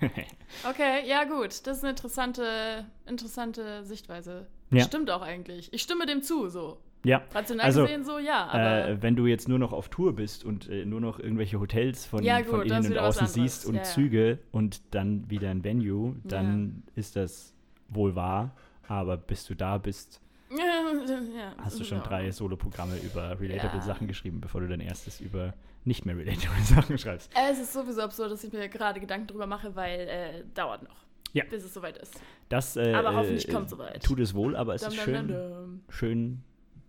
[0.68, 1.66] okay, ja gut.
[1.66, 4.46] Das ist eine interessante, interessante Sichtweise.
[4.70, 4.84] Ja.
[4.84, 5.72] Stimmt auch eigentlich.
[5.72, 6.80] Ich stimme dem zu, so.
[7.04, 7.22] Ja.
[7.32, 8.88] Rational also, gesehen so, ja.
[8.88, 12.04] Äh, wenn du jetzt nur noch auf Tour bist und äh, nur noch irgendwelche Hotels
[12.04, 15.64] von, ja, gut, von innen und außen siehst und ja, Züge und dann wieder ein
[15.64, 17.54] Venue, dann ist das
[17.88, 18.54] wohl wahr.
[18.88, 20.20] Aber bis du da bist,
[21.58, 26.04] hast du schon drei Soloprogramme über relatable Sachen geschrieben, bevor du dein erstes über nicht
[26.04, 27.30] mehr relatable Sachen schreibst.
[27.34, 30.96] Es ist sowieso absurd, dass ich mir gerade Gedanken drüber mache, weil äh, dauert noch.
[31.34, 31.44] Ja.
[31.44, 32.20] Bis es soweit ist.
[32.48, 34.02] Das, äh, aber hoffentlich äh, kommt es soweit.
[34.02, 36.42] Tut es wohl, aber es dum, ist schön, dum, dum, schön,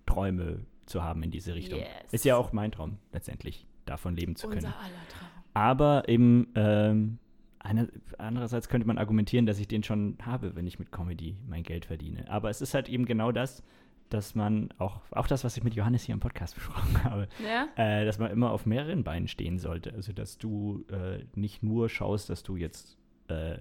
[0.10, 1.80] Träume zu haben in diese Richtung.
[1.80, 1.88] Yes.
[2.12, 4.66] Ist ja auch mein Traum, letztendlich, davon leben zu können.
[4.66, 5.28] Unser aller Traum.
[5.54, 7.20] Aber eben, ähm,
[7.60, 11.64] eine, andererseits könnte man argumentieren, dass ich den schon habe, wenn ich mit Comedy mein
[11.64, 12.30] Geld verdiene.
[12.30, 13.64] Aber es ist halt eben genau das,
[14.10, 17.68] dass man auch, auch das, was ich mit Johannes hier im Podcast besprochen habe, ja?
[17.76, 19.94] äh, dass man immer auf mehreren Beinen stehen sollte.
[19.94, 22.98] Also, dass du äh, nicht nur schaust, dass du jetzt
[23.28, 23.60] äh,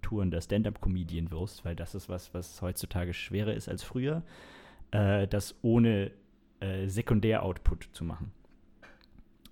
[0.00, 4.22] tourender Stand-up-Comedian wirst, weil das ist was, was heutzutage schwerer ist als früher,
[4.90, 6.10] äh, das ohne
[6.60, 8.32] äh, Sekundär-Output zu machen.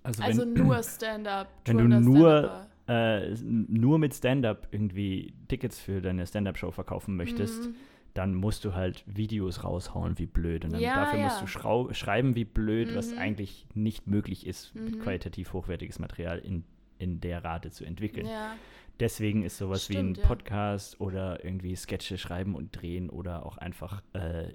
[0.03, 1.49] Also, also wenn, nur Stand-up.
[1.65, 7.75] Wenn du nur, äh, nur mit Stand-up irgendwie Tickets für deine Stand-up-Show verkaufen möchtest, mhm
[8.13, 10.65] dann musst du halt Videos raushauen wie blöd.
[10.65, 11.25] Und dann ja, dafür ja.
[11.25, 12.95] musst du schreiben wie blöd, mhm.
[12.95, 14.99] was eigentlich nicht möglich ist, mhm.
[14.99, 16.63] qualitativ hochwertiges Material in,
[16.97, 18.27] in der Rate zu entwickeln.
[18.27, 18.55] Ja.
[18.99, 23.57] Deswegen ist sowas Stimmt, wie ein Podcast oder irgendwie Sketche schreiben und drehen oder auch
[23.57, 24.49] einfach äh,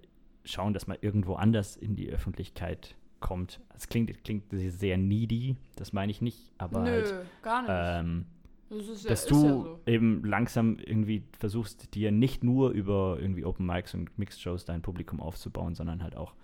[0.45, 3.61] schauen, dass man irgendwo anders in die Öffentlichkeit kommt.
[3.75, 7.71] Es klingt, klingt sehr needy, das meine ich nicht, aber Nö, halt, gar nicht.
[7.71, 8.27] Ähm,
[8.71, 9.81] das dass du ja so.
[9.87, 14.83] eben langsam irgendwie versuchst, dir nicht nur über irgendwie Open Mics und Mixed Shows dein
[14.83, 16.35] Publikum aufzubauen, sondern halt auch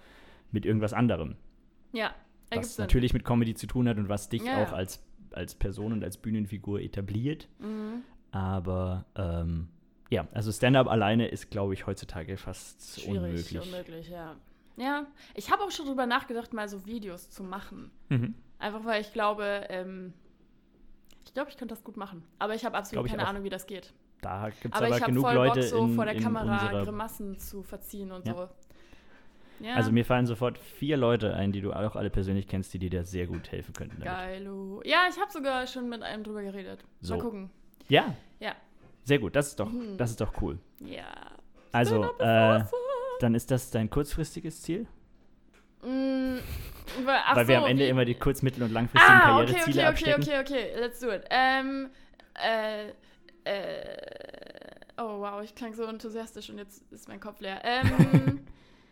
[0.52, 1.36] mit irgendwas anderem.
[1.92, 2.14] Ja.
[2.52, 5.92] Was natürlich mit Comedy zu tun hat und was dich ja, auch als, als Person
[5.92, 7.48] und als Bühnenfigur etabliert.
[7.58, 8.02] Mhm.
[8.32, 9.68] Aber ähm,
[10.10, 13.62] ja, also Stand-up alleine ist, glaube ich, heutzutage fast Schwierig, unmöglich.
[13.62, 14.36] unmöglich, ja.
[14.76, 17.90] Ja, ich habe auch schon drüber nachgedacht, mal so Videos zu machen.
[18.08, 18.34] Mhm.
[18.58, 20.12] Einfach weil ich glaube, ähm,
[21.24, 22.22] ich glaube, ich könnte das gut machen.
[22.38, 23.92] Aber ich habe absolut keine Ahnung, wie das geht.
[24.20, 27.38] Da gibt es aber, aber genug voll Leute Bock, so in, vor der Kamera Grimassen
[27.38, 28.34] zu verziehen und ja.
[28.34, 28.48] so.
[29.60, 29.74] Ja.
[29.74, 32.90] Also mir fallen sofort vier Leute ein, die du auch alle persönlich kennst, die dir
[32.90, 34.02] da sehr gut helfen könnten.
[34.02, 34.82] Geilo.
[34.84, 36.82] Ja, ich habe sogar schon mit einem drüber geredet.
[37.00, 37.16] So.
[37.16, 37.50] Mal gucken.
[37.88, 38.14] Ja.
[38.40, 38.54] Ja.
[39.04, 39.96] Sehr gut, das ist doch, mhm.
[39.96, 40.58] das ist doch cool.
[40.80, 41.06] Ja.
[41.72, 42.64] Also, äh,
[43.20, 44.86] dann ist das dein kurzfristiges Ziel?
[45.82, 46.38] Mm,
[47.04, 50.14] Weil wir am Ende immer die kurz-, mittel- und langfristigen ah, Karriereziele okay, okay.
[50.14, 51.24] Okay, okay, okay, let's do it.
[51.30, 51.90] Ähm,
[52.34, 52.88] äh,
[53.44, 53.96] äh,
[54.98, 57.60] oh wow, ich klang so enthusiastisch und jetzt ist mein Kopf leer.
[57.64, 58.40] Ähm,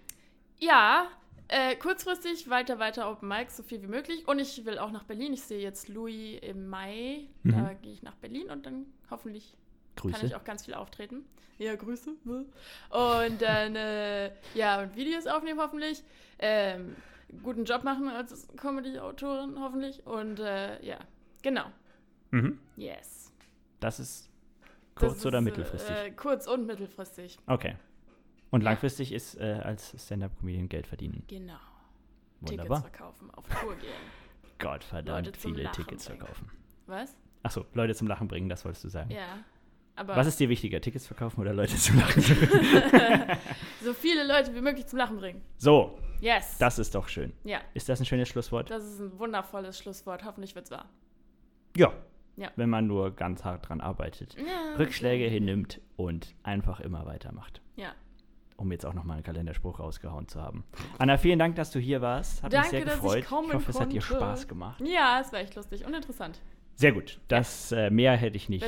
[0.58, 1.08] ja,
[1.50, 4.28] Äh, kurzfristig weiter, weiter Open Mic, so viel wie möglich.
[4.28, 5.32] Und ich will auch nach Berlin.
[5.32, 7.22] Ich sehe jetzt Louis im Mai.
[7.42, 7.52] Mhm.
[7.52, 9.56] Da gehe ich nach Berlin und dann hoffentlich
[10.02, 10.36] kann ich Grüße.
[10.36, 11.24] auch ganz viel auftreten.
[11.58, 12.10] Ja, Grüße.
[12.24, 16.02] Und dann, äh, ja, und Videos aufnehmen hoffentlich.
[16.38, 16.94] Ähm,
[17.42, 20.06] guten Job machen als Comedy-Autorin hoffentlich.
[20.06, 20.98] Und äh, ja,
[21.42, 21.64] genau.
[22.30, 22.58] Mhm.
[22.76, 23.32] Yes.
[23.80, 24.30] Das ist
[24.94, 25.96] Das kurz oder ist, mittelfristig?
[25.96, 27.38] Äh, kurz und mittelfristig.
[27.46, 27.76] okay.
[28.50, 28.70] Und ja.
[28.70, 31.22] langfristig ist äh, als Stand-Up-Comedian Geld verdienen.
[31.26, 31.58] Genau.
[32.40, 32.82] Wunderbar.
[32.82, 33.90] Tickets verkaufen, auf Tour gehen.
[34.58, 36.18] Gott verdammt viele Tickets bringen.
[36.20, 36.50] verkaufen.
[36.86, 37.16] Was?
[37.42, 39.10] Achso, Leute zum Lachen bringen, das wolltest du sagen.
[39.10, 39.38] Ja.
[39.98, 43.36] Aber Was ist dir wichtiger, Tickets verkaufen oder Leute zum Lachen bringen?
[43.82, 45.42] so viele Leute wie möglich zum Lachen bringen.
[45.56, 46.56] so, Yes.
[46.58, 47.32] das ist doch schön.
[47.44, 48.70] ja, Ist das ein schönes Schlusswort?
[48.70, 50.24] das ist ein wundervolles Schlusswort.
[50.24, 50.88] Hoffentlich wird's wahr.
[51.76, 51.92] Ja.
[52.36, 52.50] Ja.
[52.56, 54.34] Wenn man nur ganz hart dran arbeitet.
[54.36, 54.76] Ja.
[54.78, 57.60] Rückschläge hinnimmt und einfach immer weitermacht.
[57.76, 57.92] Ja.
[58.56, 60.64] Um jetzt auch nochmal einen Kalenderspruch rausgehauen zu haben.
[60.98, 62.42] Anna, vielen Dank, dass du hier warst.
[62.42, 63.24] Hat Danke, mich sehr dass ich gefreut.
[63.26, 64.14] kommen hoffe, es hat dir konnte.
[64.16, 64.80] Spaß gemacht.
[64.84, 66.40] Ja, es war echt lustig und interessant.
[66.78, 67.18] Sehr gut.
[67.26, 68.64] Das äh, mehr hätte ich nicht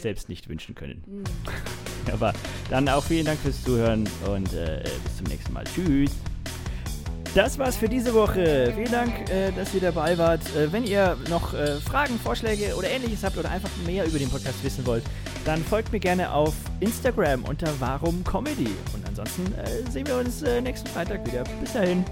[0.00, 1.04] selbst nicht wünschen können.
[1.06, 1.24] Hm.
[2.12, 2.32] Aber
[2.68, 5.64] dann auch vielen Dank fürs Zuhören und äh, bis zum nächsten Mal.
[5.64, 6.10] Tschüss.
[7.36, 8.72] Das war's für diese Woche.
[8.74, 10.42] Vielen Dank, äh, dass ihr dabei wart.
[10.54, 14.28] Äh, wenn ihr noch äh, Fragen, Vorschläge oder ähnliches habt oder einfach mehr über den
[14.28, 15.04] Podcast wissen wollt,
[15.44, 18.70] dann folgt mir gerne auf Instagram unter Warum Comedy.
[18.92, 21.44] Und ansonsten äh, sehen wir uns nächsten Freitag wieder.
[21.60, 22.04] Bis dahin.